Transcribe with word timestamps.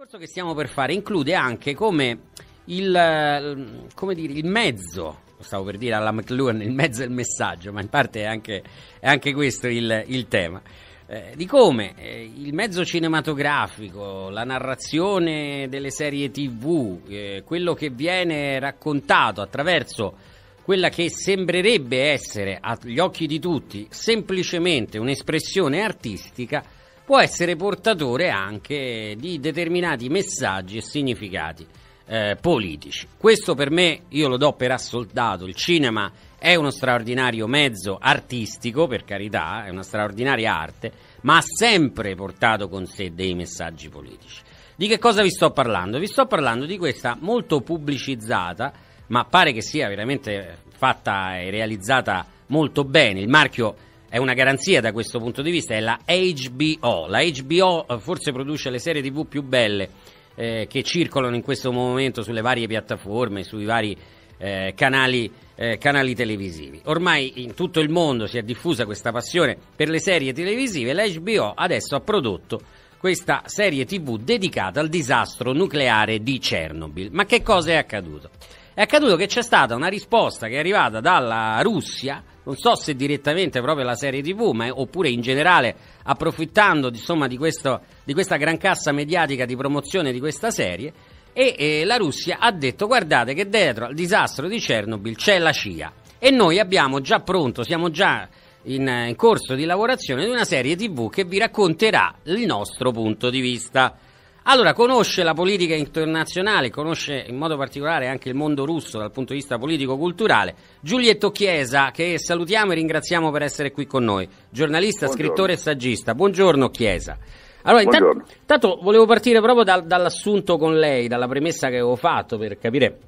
discorso 0.00 0.16
che 0.16 0.30
stiamo 0.30 0.54
per 0.54 0.70
fare 0.70 0.94
include 0.94 1.34
anche 1.34 1.74
come 1.74 2.20
il, 2.66 3.86
come 3.94 4.14
dire, 4.14 4.32
il 4.32 4.46
mezzo, 4.46 5.18
stavo 5.40 5.64
per 5.64 5.76
dire 5.76 5.94
alla 5.94 6.10
McLuhan, 6.10 6.62
il 6.62 6.72
mezzo 6.72 7.02
è 7.02 7.04
il 7.04 7.10
messaggio, 7.10 7.70
ma 7.70 7.82
in 7.82 7.90
parte 7.90 8.22
è 8.22 8.24
anche, 8.24 8.62
è 8.98 9.06
anche 9.06 9.34
questo 9.34 9.68
il, 9.68 10.04
il 10.06 10.26
tema. 10.26 10.62
Eh, 11.06 11.34
di 11.36 11.44
come 11.44 11.92
eh, 11.98 12.22
il 12.34 12.54
mezzo 12.54 12.82
cinematografico, 12.82 14.30
la 14.30 14.44
narrazione 14.44 15.68
delle 15.68 15.90
serie 15.90 16.30
tv, 16.30 17.02
eh, 17.06 17.42
quello 17.44 17.74
che 17.74 17.90
viene 17.90 18.58
raccontato 18.58 19.42
attraverso 19.42 20.16
quella 20.62 20.88
che 20.88 21.10
sembrerebbe 21.10 22.10
essere 22.10 22.56
agli 22.58 22.98
occhi 22.98 23.26
di 23.26 23.38
tutti 23.38 23.86
semplicemente 23.90 24.96
un'espressione 24.96 25.82
artistica, 25.82 26.64
può 27.10 27.18
essere 27.18 27.56
portatore 27.56 28.30
anche 28.30 29.16
di 29.18 29.40
determinati 29.40 30.08
messaggi 30.08 30.76
e 30.76 30.80
significati 30.80 31.66
eh, 32.06 32.36
politici. 32.40 33.08
Questo 33.16 33.56
per 33.56 33.72
me, 33.72 34.02
io 34.10 34.28
lo 34.28 34.36
do 34.36 34.52
per 34.52 34.70
assoldato, 34.70 35.44
il 35.44 35.56
cinema 35.56 36.12
è 36.38 36.54
uno 36.54 36.70
straordinario 36.70 37.48
mezzo 37.48 37.98
artistico, 38.00 38.86
per 38.86 39.02
carità, 39.02 39.64
è 39.64 39.70
una 39.70 39.82
straordinaria 39.82 40.56
arte, 40.56 40.92
ma 41.22 41.38
ha 41.38 41.42
sempre 41.42 42.14
portato 42.14 42.68
con 42.68 42.86
sé 42.86 43.12
dei 43.12 43.34
messaggi 43.34 43.88
politici. 43.88 44.40
Di 44.76 44.86
che 44.86 45.00
cosa 45.00 45.22
vi 45.22 45.30
sto 45.30 45.50
parlando? 45.50 45.98
Vi 45.98 46.06
sto 46.06 46.26
parlando 46.26 46.64
di 46.64 46.78
questa 46.78 47.16
molto 47.18 47.60
pubblicizzata, 47.60 48.72
ma 49.08 49.24
pare 49.24 49.52
che 49.52 49.62
sia 49.62 49.88
veramente 49.88 50.58
fatta 50.68 51.40
e 51.40 51.50
realizzata 51.50 52.24
molto 52.46 52.84
bene. 52.84 53.18
Il 53.18 53.28
marchio 53.28 53.74
è 54.10 54.18
una 54.18 54.34
garanzia 54.34 54.80
da 54.80 54.90
questo 54.90 55.20
punto 55.20 55.40
di 55.40 55.52
vista, 55.52 55.74
è 55.74 55.80
la 55.80 55.96
HBO. 56.04 57.06
La 57.06 57.22
HBO 57.22 57.86
eh, 57.86 57.98
forse 58.00 58.32
produce 58.32 58.68
le 58.68 58.80
serie 58.80 59.02
TV 59.02 59.24
più 59.24 59.44
belle 59.44 59.88
eh, 60.34 60.66
che 60.68 60.82
circolano 60.82 61.36
in 61.36 61.42
questo 61.42 61.70
momento 61.70 62.22
sulle 62.22 62.40
varie 62.40 62.66
piattaforme, 62.66 63.44
sui 63.44 63.64
vari 63.64 63.96
eh, 64.36 64.72
canali, 64.74 65.30
eh, 65.54 65.78
canali, 65.78 66.16
televisivi. 66.16 66.80
Ormai 66.86 67.42
in 67.42 67.54
tutto 67.54 67.78
il 67.78 67.88
mondo 67.88 68.26
si 68.26 68.36
è 68.36 68.42
diffusa 68.42 68.84
questa 68.84 69.12
passione 69.12 69.56
per 69.76 69.88
le 69.88 70.00
serie 70.00 70.32
televisive. 70.32 70.92
La 70.92 71.06
HBO 71.06 71.52
adesso 71.54 71.94
ha 71.94 72.00
prodotto 72.00 72.60
questa 72.98 73.42
serie 73.46 73.84
TV 73.84 74.18
dedicata 74.18 74.80
al 74.80 74.88
disastro 74.88 75.52
nucleare 75.52 76.18
di 76.18 76.38
Chernobyl. 76.38 77.10
Ma 77.12 77.26
che 77.26 77.42
cosa 77.42 77.70
è 77.70 77.76
accaduto? 77.76 78.30
È 78.74 78.80
accaduto 78.82 79.14
che 79.14 79.26
c'è 79.26 79.42
stata 79.42 79.76
una 79.76 79.88
risposta 79.88 80.48
che 80.48 80.54
è 80.54 80.58
arrivata 80.58 80.98
dalla 80.98 81.60
Russia 81.62 82.24
non 82.44 82.56
so 82.56 82.74
se 82.74 82.94
direttamente 82.94 83.60
proprio 83.60 83.84
la 83.84 83.94
serie 83.94 84.22
TV, 84.22 84.50
ma 84.52 84.68
oppure 84.72 85.10
in 85.10 85.20
generale 85.20 85.76
approfittando 86.04 86.88
insomma, 86.88 87.26
di, 87.26 87.36
questo, 87.36 87.82
di, 88.04 88.12
questa 88.12 88.36
gran 88.36 88.56
cassa 88.56 88.92
mediatica 88.92 89.44
di 89.44 89.56
promozione 89.56 90.12
di 90.12 90.18
questa 90.18 90.50
serie. 90.50 90.92
E, 91.32 91.54
e 91.56 91.84
la 91.84 91.96
Russia 91.96 92.38
ha 92.40 92.50
detto: 92.50 92.86
Guardate 92.86 93.34
che 93.34 93.48
dietro 93.48 93.86
al 93.86 93.94
disastro 93.94 94.48
di 94.48 94.58
Chernobyl 94.58 95.16
c'è 95.16 95.38
la 95.38 95.52
CIA. 95.52 95.92
E 96.18 96.30
noi 96.30 96.58
abbiamo 96.58 97.00
già 97.00 97.20
pronto, 97.20 97.62
siamo 97.62 97.90
già 97.90 98.28
in, 98.64 98.86
in 99.08 99.16
corso 99.16 99.54
di 99.54 99.64
lavorazione 99.64 100.24
di 100.24 100.30
una 100.30 100.44
serie 100.44 100.76
TV 100.76 101.08
che 101.08 101.24
vi 101.24 101.38
racconterà 101.38 102.14
il 102.24 102.44
nostro 102.46 102.90
punto 102.90 103.30
di 103.30 103.40
vista. 103.40 103.96
Allora, 104.44 104.72
conosce 104.72 105.22
la 105.22 105.34
politica 105.34 105.74
internazionale, 105.74 106.70
conosce 106.70 107.24
in 107.28 107.36
modo 107.36 107.58
particolare 107.58 108.08
anche 108.08 108.30
il 108.30 108.34
mondo 108.34 108.64
russo 108.64 108.98
dal 108.98 109.10
punto 109.10 109.32
di 109.32 109.40
vista 109.40 109.58
politico-culturale. 109.58 110.54
Giulietto 110.80 111.30
Chiesa, 111.30 111.90
che 111.90 112.18
salutiamo 112.18 112.72
e 112.72 112.76
ringraziamo 112.76 113.30
per 113.30 113.42
essere 113.42 113.70
qui 113.70 113.86
con 113.86 114.02
noi, 114.04 114.26
giornalista, 114.48 115.06
Buongiorno. 115.06 115.30
scrittore 115.30 115.52
e 115.52 115.56
saggista. 115.56 116.14
Buongiorno 116.14 116.70
Chiesa. 116.70 117.18
Allora, 117.62 117.82
intanto, 117.82 118.22
intanto 118.40 118.78
volevo 118.80 119.04
partire 119.04 119.40
proprio 119.40 119.64
dal, 119.64 119.84
dall'assunto 119.84 120.56
con 120.56 120.78
lei, 120.78 121.06
dalla 121.06 121.28
premessa 121.28 121.68
che 121.68 121.74
avevo 121.74 121.96
fatto 121.96 122.38
per 122.38 122.56
capire 122.56 122.98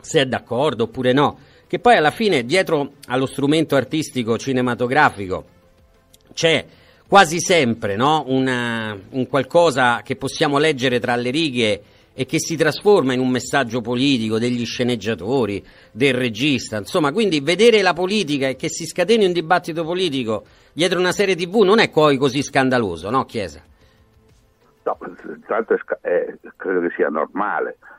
se 0.00 0.20
è 0.20 0.26
d'accordo 0.26 0.84
oppure 0.84 1.12
no, 1.12 1.38
che 1.66 1.80
poi 1.80 1.96
alla 1.96 2.12
fine 2.12 2.44
dietro 2.44 2.92
allo 3.08 3.26
strumento 3.26 3.74
artistico 3.74 4.38
cinematografico 4.38 5.56
c'è 6.32 6.64
quasi 7.08 7.40
sempre 7.40 7.96
no? 7.96 8.24
Una, 8.26 8.96
un 9.10 9.26
qualcosa 9.26 10.02
che 10.02 10.16
possiamo 10.16 10.58
leggere 10.58 11.00
tra 11.00 11.16
le 11.16 11.30
righe 11.30 11.82
e 12.12 12.26
che 12.26 12.38
si 12.38 12.56
trasforma 12.56 13.12
in 13.12 13.20
un 13.20 13.30
messaggio 13.30 13.80
politico 13.80 14.38
degli 14.38 14.66
sceneggiatori, 14.66 15.64
del 15.92 16.14
regista, 16.14 16.76
insomma, 16.76 17.12
quindi 17.12 17.40
vedere 17.40 17.80
la 17.80 17.92
politica 17.92 18.48
e 18.48 18.56
che 18.56 18.68
si 18.68 18.86
scateni 18.86 19.24
un 19.24 19.32
dibattito 19.32 19.84
politico 19.84 20.44
dietro 20.72 20.98
una 20.98 21.12
serie 21.12 21.36
tv 21.36 21.62
non 21.62 21.78
è 21.78 21.88
poi 21.90 22.16
così 22.16 22.42
scandaloso, 22.42 23.08
no 23.08 23.24
Chiesa? 23.24 23.62
No, 24.82 24.98
tanto 25.46 25.74
è, 25.74 25.78
è, 26.00 26.34
credo 26.56 26.80
che 26.80 26.92
sia 26.96 27.08
normale 27.08 27.76
eh, 27.80 27.97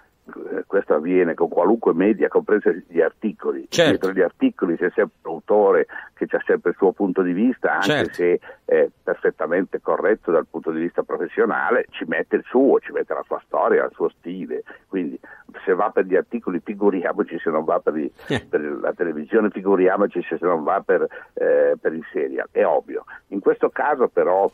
questo 0.68 0.96
avviene 0.96 1.34
con 1.34 1.50
qualunque 1.50 1.94
media, 1.94 2.28
compresi 2.28 2.86
gli 2.88 3.02
articoli. 3.02 3.66
Certo. 3.70 3.90
Dietro 3.90 4.12
gli 4.12 4.22
articoli 4.22 4.78
c'è 4.78 4.92
sempre 4.94 5.18
un 5.24 5.34
autore 5.34 5.88
che 6.14 6.26
ha 6.30 6.42
sempre 6.46 6.72
il 6.72 6.76
suo 6.78 6.92
punto 6.92 7.22
di 7.22 7.34
vista, 7.34 7.74
anche 7.74 7.86
certo. 7.86 8.14
se 8.14 8.40
è 8.66 8.90
perfettamente 9.04 9.82
corretto 9.82 10.32
dal 10.32 10.46
punto 10.48 10.72
di 10.72 10.80
vista 10.80 11.04
professionale, 11.04 11.86
ci 11.90 12.06
mette 12.08 12.36
il 12.36 12.44
suo, 12.46 12.80
ci 12.80 12.92
mette 12.92 13.14
la 13.14 13.24
sua 13.26 13.42
storia, 13.46 13.86
il 13.86 13.92
suo 13.94 14.10
stile. 14.10 14.64
Quindi 14.88 15.20
se 15.66 15.74
va 15.74 15.90
per 15.90 16.06
gli 16.06 16.16
articoli 16.16 16.62
figuriamoci 16.64 17.40
se 17.40 17.50
non 17.50 17.64
va 17.64 17.80
per, 17.80 17.98
i, 17.98 18.12
eh. 18.28 18.46
per 18.48 18.62
la 18.62 18.94
televisione, 18.94 19.50
figuriamoci 19.50 20.22
se 20.24 20.38
non 20.42 20.64
va 20.64 20.82
per, 20.82 21.08
eh, 21.34 21.76
per 21.80 21.94
il 21.94 22.06
serial. 22.12 22.48
È 22.52 22.64
ovvio. 22.66 23.06
In 23.28 23.40
questo 23.40 23.70
caso 23.70 24.08
però 24.08 24.50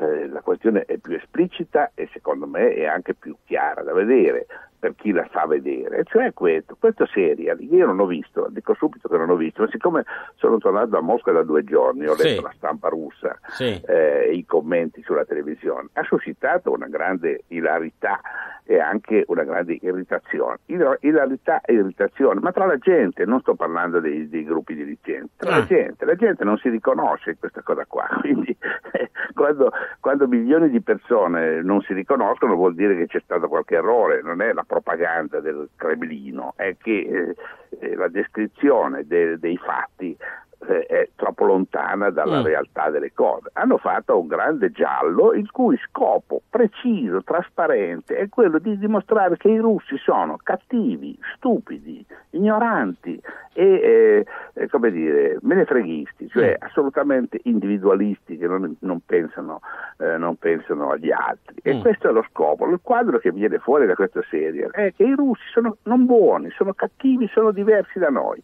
eh, 0.00 0.28
la 0.28 0.40
questione 0.40 0.84
è 0.84 0.96
più 0.96 1.14
esplicita 1.14 1.90
e 1.94 2.08
secondo 2.12 2.46
me 2.46 2.72
è 2.74 2.86
anche 2.86 3.14
più 3.14 3.36
chiara 3.44 3.82
da 3.82 3.92
vedere 3.92 4.46
per 4.80 4.94
chi 4.96 5.12
la 5.12 5.26
fa 5.30 5.46
vedere, 5.46 6.02
cioè 6.04 6.32
questo, 6.32 6.74
questo 6.80 7.06
serial, 7.06 7.60
io 7.60 7.86
non 7.86 8.00
ho 8.00 8.06
visto, 8.06 8.48
dico 8.50 8.74
subito 8.74 9.08
che 9.08 9.16
non 9.18 9.28
ho 9.28 9.36
visto, 9.36 9.62
ma 9.62 9.68
siccome 9.70 10.04
sono 10.36 10.56
tornato 10.56 10.86
da 10.86 11.00
Mosca 11.00 11.32
da 11.32 11.42
due 11.42 11.62
giorni, 11.62 12.06
ho 12.06 12.14
letto 12.14 12.28
sì. 12.28 12.40
la 12.40 12.52
stampa 12.56 12.88
russa 12.88 13.38
sì. 13.48 13.78
eh, 13.86 14.30
i 14.32 14.44
commenti 14.46 15.02
sulla 15.02 15.26
televisione, 15.26 15.88
ha 15.92 16.02
suscitato 16.04 16.72
una 16.72 16.88
grande 16.88 17.42
ilarità 17.48 18.20
e 18.64 18.78
anche 18.78 19.24
una 19.26 19.42
grande 19.42 19.78
irritazione, 19.80 20.60
ilarità 21.00 21.60
e 21.60 21.72
irritazione, 21.74 22.40
ma 22.40 22.52
tra 22.52 22.66
la 22.66 22.78
gente, 22.78 23.24
non 23.24 23.40
sto 23.40 23.54
parlando 23.54 23.98
dei, 23.98 24.28
dei 24.28 24.44
gruppi 24.44 24.74
dirigenti, 24.76 25.30
tra 25.36 25.54
ah. 25.54 25.58
la 25.58 25.66
gente, 25.66 26.04
la 26.04 26.14
gente 26.14 26.44
non 26.44 26.56
si 26.56 26.68
riconosce 26.68 27.30
in 27.30 27.38
questa 27.38 27.62
cosa 27.62 27.84
qua, 27.86 28.06
quindi 28.20 28.56
eh, 28.92 29.10
quando, 29.34 29.72
quando 29.98 30.28
milioni 30.28 30.70
di 30.70 30.80
persone 30.80 31.62
non 31.62 31.82
si 31.82 31.92
riconoscono 31.92 32.54
vuol 32.54 32.74
dire 32.74 32.96
che 32.96 33.06
c'è 33.06 33.20
stato 33.24 33.48
qualche 33.48 33.74
errore, 33.74 34.22
non 34.22 34.40
è 34.40 34.52
la 34.52 34.64
propaganda 34.70 35.40
del 35.40 35.68
Cremlino, 35.74 36.52
è 36.54 36.76
che 36.80 37.00
eh, 37.00 37.34
eh, 37.80 37.96
la 37.96 38.06
descrizione 38.06 39.04
de, 39.04 39.36
dei 39.40 39.56
fatti 39.56 40.16
eh, 40.66 40.86
è 40.86 41.08
troppo 41.16 41.44
lontana 41.44 42.10
dalla 42.10 42.40
mm. 42.40 42.44
realtà 42.44 42.90
delle 42.90 43.12
cose. 43.12 43.50
Hanno 43.54 43.78
fatto 43.78 44.18
un 44.18 44.26
grande 44.26 44.70
giallo 44.70 45.32
il 45.32 45.50
cui 45.50 45.78
scopo 45.88 46.42
preciso, 46.48 47.22
trasparente, 47.22 48.16
è 48.16 48.28
quello 48.28 48.58
di 48.58 48.78
dimostrare 48.78 49.36
che 49.36 49.48
i 49.48 49.58
russi 49.58 49.96
sono 49.98 50.38
cattivi, 50.42 51.18
stupidi, 51.36 52.04
ignoranti 52.30 53.20
e, 53.52 54.24
eh, 54.54 54.68
come 54.68 54.90
dire, 54.90 55.38
menefreghisti, 55.42 56.28
cioè 56.28 56.56
mm. 56.58 56.66
assolutamente 56.66 57.40
individualisti 57.44 58.36
che 58.36 58.46
non, 58.46 58.76
non, 58.80 59.00
pensano, 59.04 59.60
eh, 59.98 60.16
non 60.18 60.36
pensano, 60.36 60.90
agli 60.90 61.10
altri. 61.10 61.56
E 61.62 61.74
mm. 61.74 61.80
questo 61.80 62.08
è 62.08 62.12
lo 62.12 62.24
scopo. 62.30 62.68
Il 62.68 62.80
quadro 62.82 63.18
che 63.18 63.32
viene 63.32 63.58
fuori 63.58 63.86
da 63.86 63.94
questa 63.94 64.22
serie 64.28 64.68
è 64.72 64.92
che 64.94 65.04
i 65.04 65.14
russi 65.14 65.44
sono 65.52 65.76
non 65.84 66.04
buoni, 66.06 66.50
sono 66.50 66.72
cattivi, 66.74 67.28
sono 67.32 67.50
diversi 67.50 67.98
da 67.98 68.08
noi. 68.08 68.42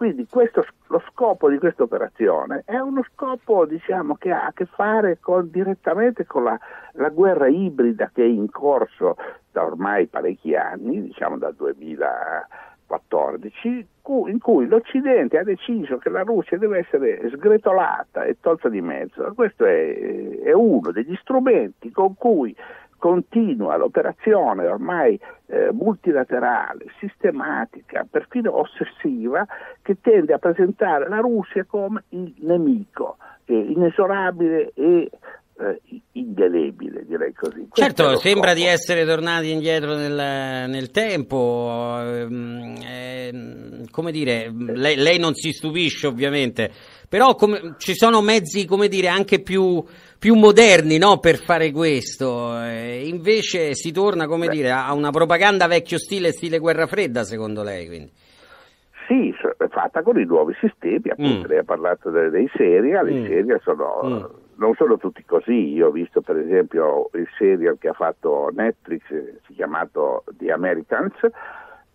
Quindi 0.00 0.26
questo, 0.30 0.64
lo 0.86 1.02
scopo 1.10 1.50
di 1.50 1.58
questa 1.58 1.82
operazione 1.82 2.62
è 2.64 2.78
uno 2.78 3.04
scopo 3.12 3.66
diciamo, 3.66 4.14
che 4.14 4.30
ha 4.30 4.46
a 4.46 4.52
che 4.54 4.64
fare 4.64 5.18
con, 5.20 5.50
direttamente 5.50 6.24
con 6.24 6.44
la, 6.44 6.58
la, 6.92 7.10
guerra 7.10 7.48
ibrida 7.48 8.10
che 8.10 8.22
è 8.22 8.26
in 8.26 8.48
corso 8.48 9.18
da 9.52 9.62
ormai 9.62 10.06
parecchi 10.06 10.54
anni, 10.54 11.02
diciamo 11.02 11.36
dal 11.36 11.54
2014, 11.54 13.86
in 14.28 14.38
cui 14.38 14.66
l'Occidente 14.66 15.36
ha 15.36 15.44
deciso 15.44 15.98
che 15.98 16.08
la 16.08 16.22
Russia 16.22 16.56
deve 16.56 16.78
essere 16.78 17.28
sgretolata 17.28 18.24
e 18.24 18.38
tolta 18.40 18.70
di 18.70 18.80
mezzo. 18.80 19.34
Questo 19.34 19.66
è, 19.66 20.40
è 20.44 20.52
uno 20.52 20.92
degli 20.92 21.14
strumenti 21.16 21.90
con 21.90 22.14
cui 22.14 22.56
continua 23.00 23.76
l'operazione 23.76 24.66
ormai 24.68 25.18
eh, 25.46 25.72
multilaterale, 25.72 26.84
sistematica, 27.00 28.06
perfino 28.08 28.56
ossessiva, 28.56 29.44
che 29.82 29.96
tende 30.00 30.34
a 30.34 30.38
presentare 30.38 31.08
la 31.08 31.18
Russia 31.18 31.64
come 31.64 32.04
il 32.10 32.32
nemico, 32.40 33.16
eh, 33.46 33.58
inesorabile 33.58 34.72
e 34.74 35.10
indelebile, 36.12 37.04
direi 37.06 37.32
così. 37.32 37.68
Certo, 37.72 38.16
sembra 38.16 38.54
di 38.54 38.64
essere 38.64 39.04
tornati 39.04 39.50
indietro 39.50 39.94
nel, 39.94 40.68
nel 40.68 40.90
tempo, 40.90 41.98
eh, 42.00 43.86
come 43.90 44.12
dire, 44.12 44.52
lei, 44.54 44.96
lei, 44.96 45.18
non 45.18 45.34
si 45.34 45.52
stupisce 45.52 46.06
ovviamente, 46.06 46.70
però 47.08 47.34
come, 47.34 47.74
ci 47.78 47.94
sono 47.94 48.20
mezzi, 48.20 48.66
come 48.66 48.88
dire, 48.88 49.08
anche 49.08 49.40
più, 49.40 49.82
più 50.18 50.34
moderni 50.34 50.98
no, 50.98 51.18
per 51.18 51.36
fare 51.36 51.70
questo. 51.70 52.60
Eh, 52.62 53.06
invece 53.06 53.74
si 53.74 53.92
torna, 53.92 54.26
come 54.26 54.46
Beh. 54.46 54.54
dire, 54.54 54.70
a 54.70 54.92
una 54.94 55.10
propaganda 55.10 55.66
vecchio 55.66 55.98
stile, 55.98 56.32
stile 56.32 56.58
guerra 56.58 56.86
fredda, 56.86 57.24
secondo 57.24 57.62
lei? 57.62 57.86
Quindi. 57.86 58.10
Sì, 59.06 59.34
fatta 59.70 60.02
con 60.02 60.20
i 60.20 60.24
nuovi 60.24 60.54
sistemi, 60.60 61.10
appunto, 61.10 61.46
mm. 61.46 61.50
lei 61.50 61.58
ha 61.58 61.64
parlato 61.64 62.10
dei, 62.10 62.30
dei 62.30 62.48
serial, 62.54 63.06
mm. 63.06 63.16
i 63.16 63.26
serial 63.26 63.60
sono... 63.62 64.02
Mm 64.04 64.48
non 64.60 64.74
sono 64.74 64.98
tutti 64.98 65.24
così, 65.24 65.72
io 65.72 65.88
ho 65.88 65.90
visto 65.90 66.20
per 66.20 66.36
esempio 66.36 67.08
il 67.14 67.26
serial 67.36 67.78
che 67.78 67.88
ha 67.88 67.94
fatto 67.94 68.50
Netflix, 68.52 69.02
si 69.08 69.52
è 69.52 69.54
chiamato 69.54 70.24
The 70.36 70.52
Americans, 70.52 71.14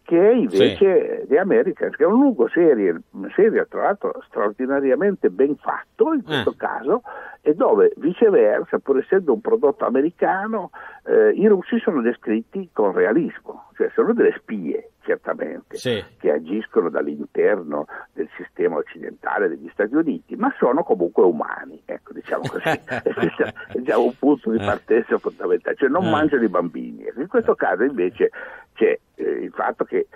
che 0.06 0.30
è 0.30 0.34
invece 0.34 1.22
sì. 1.22 1.28
The 1.28 1.40
Americans, 1.40 1.96
che 1.96 2.04
è 2.04 2.06
un 2.06 2.20
lungo 2.20 2.48
serial, 2.48 3.02
serial 3.34 3.68
tra 3.68 3.82
l'altro 3.82 4.22
straordinariamente 4.28 5.32
ben 5.32 5.56
fatto 5.56 6.14
in 6.14 6.24
questo 6.24 6.52
eh. 6.52 6.58
caso, 6.58 7.02
e 7.42 7.56
dove 7.56 7.92
viceversa, 7.98 8.78
pur 8.78 9.00
essendo 9.00 9.34
un 9.34 9.42
prodotto 9.42 9.84
americano, 9.84 10.70
eh, 11.06 11.32
i 11.32 11.48
russi 11.48 11.80
sono 11.80 12.02
descritti 12.02 12.70
con 12.72 12.94
realismo, 12.94 13.70
cioè 13.76 13.90
sono 13.96 14.14
delle 14.14 14.36
spie 14.38 14.92
certamente, 15.06 15.78
sì. 15.78 16.04
che 16.18 16.32
agiscono 16.32 16.90
dall'interno 16.90 17.86
del 18.14 18.28
sistema 18.36 18.78
occidentale 18.78 19.48
degli 19.48 19.70
Stati 19.72 19.94
Uniti, 19.94 20.36
ma 20.36 20.54
sono 20.58 20.84
comunque 20.84 21.24
umani, 21.24 21.82
ecco, 21.86 22.12
diciamo 22.12 22.44
così. 22.48 22.64
è 22.74 23.82
già 23.82 23.98
un 23.98 24.14
punto 24.18 24.50
di 24.50 24.58
eh. 24.58 24.66
partenza 24.66 25.18
fondamentale, 25.20 25.76
cioè 25.76 25.90
non 25.90 26.06
eh. 26.06 26.10
mangiano 26.10 26.44
i 26.44 26.50
bambini. 26.50 27.06
In 27.16 27.28
questo 27.28 27.54
caso 27.54 27.84
invece 27.84 28.32
c'è 28.76 29.00
eh, 29.16 29.24
il 29.24 29.52
fatto 29.52 29.84
che 29.86 30.08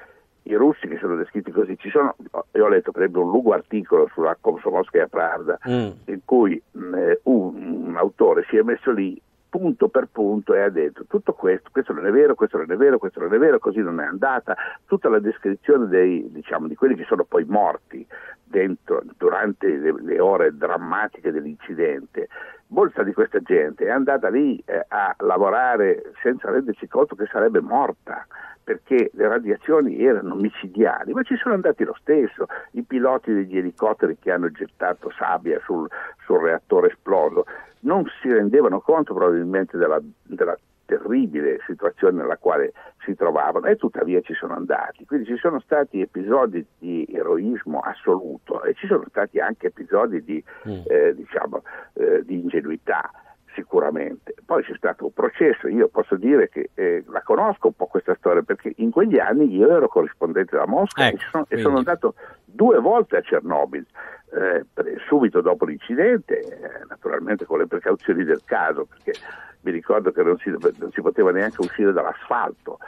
i 0.44 0.56
russi 0.56 0.88
che 0.88 0.98
sono 0.98 1.16
descritti 1.16 1.52
così, 1.52 1.78
ci 1.78 1.90
sono, 1.90 2.16
io 2.54 2.66
ho 2.66 2.70
letto 2.70 2.92
per 2.92 3.04
esempio 3.04 3.24
un 3.24 3.32
lungo 3.32 3.54
articolo 3.54 4.10
sulla 4.14 4.38
Komsomolskaya 4.40 5.08
Pravda 5.08 5.60
mm. 5.68 5.90
in 6.06 6.20
cui 6.26 6.62
mh, 6.72 6.96
eh, 6.96 7.20
un, 7.24 7.84
un, 7.86 7.98
autore 7.98 8.46
si 8.50 8.58
è 8.58 8.62
messo 8.64 8.92
lì 8.92 9.20
punto 9.48 9.90
per 9.90 10.08
punto 10.12 10.54
e 10.54 10.62
ha 10.62 10.70
detto 10.70 11.06
tutto 11.08 11.34
questo, 11.34 11.70
questo 11.72 11.94
non 11.94 12.06
è 12.06 12.12
vero, 12.12 12.36
questo 12.36 12.58
non 12.58 12.72
è 12.72 12.76
vero, 12.76 12.98
questo 12.98 13.20
non 13.20 13.34
è 13.34 13.38
vero, 13.38 13.60
così 13.60 13.80
non 13.80 14.00
è 14.00 14.06
andata, 14.06 14.56
tutta 14.86 15.10
la 15.10 15.20
descrizione 15.20 15.88
dei, 15.88 16.32
diciamo, 16.32 16.68
di 16.68 16.76
quelli 16.76 16.96
che 16.96 17.06
sono 17.06 17.24
poi 17.24 17.46
morti 17.46 18.06
dentro, 18.44 19.02
durante 19.18 19.68
le, 19.68 19.94
le, 20.02 20.20
ore 20.20 20.56
drammatiche 20.56 21.32
dell'incidente, 21.32 22.28
molta 22.68 23.04
di 23.04 23.14
questa 23.14 23.40
gente 23.40 23.86
è 23.86 23.90
andata 23.90 24.30
lì 24.30 24.62
eh, 24.66 24.86
a 24.88 25.16
lavorare 25.20 26.12
senza 26.22 26.52
rendersi 26.52 26.88
conto 26.88 27.16
che 27.16 27.26
sarebbe 27.32 27.60
morta 27.60 28.26
perché 28.70 29.10
le 29.14 29.28
radiazioni 29.28 30.00
erano 30.00 30.36
micidiali, 30.36 31.12
ma 31.12 31.24
ci 31.24 31.36
sono 31.38 31.56
andati 31.56 31.84
lo 31.84 31.96
stesso. 32.00 32.46
I 32.74 32.84
piloti 32.84 33.34
degli 33.34 33.58
elicotteri 33.58 34.20
che 34.20 34.32
hanno 34.32 34.52
gettato 34.52 35.10
sabbia 35.10 35.60
sul, 35.64 35.90
sul 36.24 36.40
reattore 36.40 36.90
esploso 36.90 37.46
non 37.80 38.06
si 38.22 38.32
rendevano 38.32 38.80
conto 38.80 39.16
probabilmente 39.16 39.76
della, 39.76 40.00
della 40.22 40.56
terribile 40.86 41.60
situazione 41.66 42.22
nella 42.22 42.38
quale 42.38 42.74
si 43.04 43.16
trovavano 43.16 43.66
e 43.66 43.76
tuttavia 43.76 44.22
ci 44.22 44.36
sono 44.36 44.54
andati. 44.54 45.04
Quindi 45.08 45.26
ci 45.26 45.38
sono 45.38 45.60
stati 45.62 46.02
episodi 46.02 46.64
di 46.78 47.08
eroismo 47.12 47.80
assoluto 47.80 48.62
e 48.62 48.76
ci 48.76 48.86
sono 48.86 49.04
stati 49.08 49.40
anche 49.40 49.68
episodi 49.68 50.24
di, 50.24 50.44
mm. 50.68 50.82
eh, 50.86 51.16
diciamo, 51.16 51.64
eh, 51.94 52.24
di 52.24 52.40
ingenuità 52.40 53.10
sicuramente. 53.60 54.34
Poi 54.46 54.64
c'è 54.64 54.74
stato 54.76 55.06
un 55.06 55.14
processo, 55.14 55.68
io 55.68 55.90
posso 55.90 56.16
dire 56.16 56.50
che 56.50 56.70
eh, 56.74 57.04
la 57.08 57.22
conosco 57.22 57.68
un 57.68 57.74
po' 57.74 57.88
questa 57.88 58.16
storia 58.16 58.42
perché 58.42 58.74
in 58.78 58.90
quegli 58.90 59.20
anni 59.20 59.54
io 59.54 59.70
ero 59.70 59.88
corrispondente 59.90 60.56
da 60.56 60.66
Mosca 60.66 61.08
ecco, 61.08 61.18
e, 61.18 61.28
sono, 61.30 61.46
e, 61.50 61.58
sono, 61.58 61.78
andato 61.78 62.16
due 62.46 62.80
volte 62.80 63.18
a 63.18 63.22
Chernobyl, 63.22 63.86
eh, 64.34 64.66
subito 65.08 65.42
dopo 65.42 65.66
l'incidente, 65.66 66.40
eh, 66.40 66.86
naturalmente 66.88 67.46
con 67.46 67.60
le 67.60 67.68
precauzioni 67.68 68.24
del 68.24 68.42
caso, 68.46 68.86
perché 68.86 69.14
mi 69.62 69.72
ricordo 69.72 70.12
che 70.12 70.24
non 70.24 70.38
si, 70.38 70.50
non 70.50 70.92
si 70.92 71.02
poteva 71.02 71.32
neanche 71.32 71.62
uscire 71.62 71.92
dall'asfalto. 71.92 72.80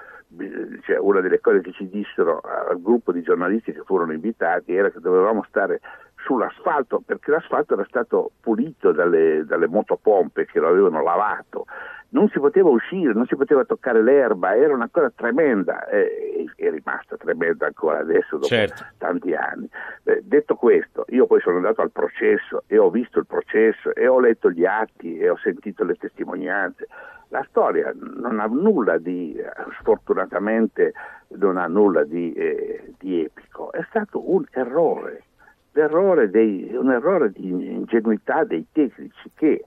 Cioè, 0.85 0.97
una 0.97 1.19
delle 1.19 1.41
cose 1.41 1.59
che 1.59 1.73
ci 1.73 1.89
dissero 1.89 2.39
al 2.39 2.81
gruppo 2.81 3.11
di 3.11 3.21
giornalisti 3.21 3.73
che 3.73 3.81
furono 3.83 4.13
invitati 4.13 4.73
era 4.73 4.89
che 4.89 5.01
dovevamo 5.01 5.43
stare 5.49 5.81
sull'asfalto 6.23 7.01
perché 7.05 7.31
l'asfalto 7.31 7.73
era 7.73 7.85
stato 7.85 8.31
pulito 8.39 8.91
dalle, 8.91 9.45
dalle 9.45 9.67
motopompe 9.67 10.45
che 10.45 10.59
lo 10.59 10.69
avevano 10.69 11.01
lavato 11.03 11.65
non 12.11 12.29
si 12.29 12.39
poteva 12.39 12.69
uscire, 12.69 13.13
non 13.13 13.25
si 13.25 13.35
poteva 13.35 13.63
toccare 13.63 14.01
l'erba, 14.01 14.55
era 14.55 14.73
una 14.73 14.89
cosa 14.89 15.11
tremenda 15.15 15.87
e 15.87 16.45
è 16.55 16.69
rimasta 16.69 17.17
tremenda 17.17 17.67
ancora 17.67 17.99
adesso 17.99 18.35
dopo 18.35 18.47
certo. 18.47 18.85
tanti 18.97 19.33
anni. 19.33 19.69
Eh, 20.03 20.21
detto 20.23 20.55
questo, 20.55 21.05
io 21.09 21.25
poi 21.25 21.39
sono 21.41 21.57
andato 21.57 21.81
al 21.81 21.91
processo 21.91 22.63
e 22.67 22.77
ho 22.77 22.89
visto 22.89 23.19
il 23.19 23.25
processo 23.25 23.93
e 23.95 24.07
ho 24.07 24.19
letto 24.19 24.51
gli 24.51 24.65
atti 24.65 25.17
e 25.17 25.29
ho 25.29 25.37
sentito 25.37 25.83
le 25.83 25.95
testimonianze. 25.95 26.87
La 27.29 27.45
storia 27.49 27.93
non 27.95 28.41
ha 28.41 28.45
nulla 28.45 28.97
di, 28.97 29.41
sfortunatamente, 29.79 30.93
non 31.37 31.55
ha 31.55 31.67
nulla 31.67 32.03
di, 32.03 32.33
eh, 32.33 32.93
di 32.99 33.23
epico, 33.23 33.71
è 33.71 33.83
stato 33.87 34.31
un 34.31 34.43
errore 34.51 35.23
dei, 35.71 36.71
un 36.73 36.91
errore 36.91 37.31
di 37.31 37.47
ingenuità 37.49 38.43
dei 38.43 38.65
tecnici 38.71 39.31
che 39.35 39.63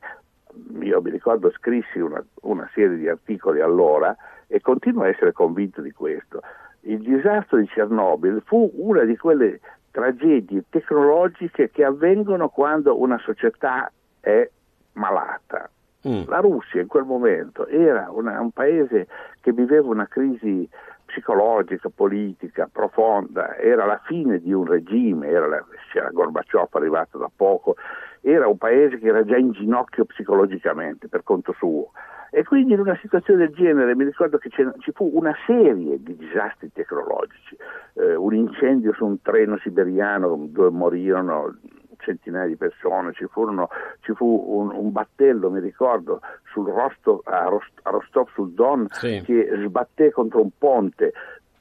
io 0.80 1.02
mi 1.02 1.10
ricordo 1.10 1.50
scrissi 1.50 1.98
una, 1.98 2.24
una, 2.42 2.68
serie 2.72 2.96
di 2.96 3.08
articoli 3.08 3.60
allora 3.60 4.14
e 4.46 4.60
continuo 4.60 5.02
a 5.02 5.08
essere 5.08 5.32
convinto 5.32 5.80
di 5.80 5.90
questo. 5.92 6.42
Il 6.82 7.00
disastro 7.00 7.58
di 7.58 7.66
Chernobyl 7.66 8.42
fu 8.44 8.70
una 8.74 9.04
di 9.04 9.16
quelle 9.16 9.60
tragedie 9.90 10.64
tecnologiche 10.68 11.70
che 11.70 11.84
avvengono 11.84 12.48
quando 12.48 13.00
una 13.00 13.18
società 13.18 13.90
è 14.20 14.48
malata. 14.92 15.70
Mm. 16.06 16.24
La 16.26 16.40
Russia 16.40 16.82
in 16.82 16.86
quel 16.86 17.04
momento 17.04 17.66
era 17.66 18.10
una, 18.10 18.40
un 18.40 18.50
paese 18.50 19.06
che 19.40 19.52
viveva 19.52 19.88
una 19.88 20.06
crisi 20.06 20.68
psicologica, 21.14 21.88
politica, 21.94 22.68
profonda, 22.70 23.56
era 23.56 23.84
la 23.86 24.00
fine 24.04 24.40
di 24.40 24.52
un 24.52 24.66
regime, 24.66 25.28
era 25.28 25.46
la, 25.46 25.64
c'era 25.92 26.10
Gorbaciov 26.10 26.68
arrivato 26.72 27.18
da 27.18 27.30
poco, 27.34 27.76
era 28.20 28.48
un 28.48 28.58
paese 28.58 28.98
che 28.98 29.06
era 29.06 29.24
già 29.24 29.36
in 29.36 29.52
ginocchio 29.52 30.04
psicologicamente 30.06 31.08
per 31.08 31.22
conto 31.22 31.52
suo. 31.52 31.92
E 32.30 32.42
quindi 32.42 32.72
in 32.72 32.80
una 32.80 32.98
situazione 33.00 33.46
del 33.46 33.54
genere 33.54 33.94
mi 33.94 34.02
ricordo 34.02 34.38
che 34.38 34.50
ci 34.50 34.92
fu 34.92 35.08
una 35.14 35.34
serie 35.46 36.02
di 36.02 36.16
disastri 36.16 36.72
tecnologici, 36.72 37.56
eh, 37.94 38.16
un 38.16 38.34
incendio 38.34 38.92
su 38.92 39.06
un 39.06 39.22
treno 39.22 39.56
siberiano 39.58 40.36
dove 40.48 40.70
morirono 40.70 41.54
centinaia 42.04 42.46
di 42.46 42.56
persone, 42.56 43.12
ci, 43.12 43.26
furono, 43.26 43.68
ci 44.00 44.12
fu 44.14 44.44
un, 44.46 44.70
un, 44.70 44.92
battello, 44.92 45.50
mi 45.50 45.60
ricordo, 45.60 46.20
Rostov, 46.54 47.20
a, 47.24 47.44
Rost, 47.44 47.72
a, 47.82 47.90
Rostov 47.90 48.28
sul 48.32 48.52
Don 48.52 48.86
sì. 48.90 49.22
che 49.24 49.48
sbatté 49.64 50.10
contro 50.12 50.42
un 50.42 50.50
ponte 50.56 51.12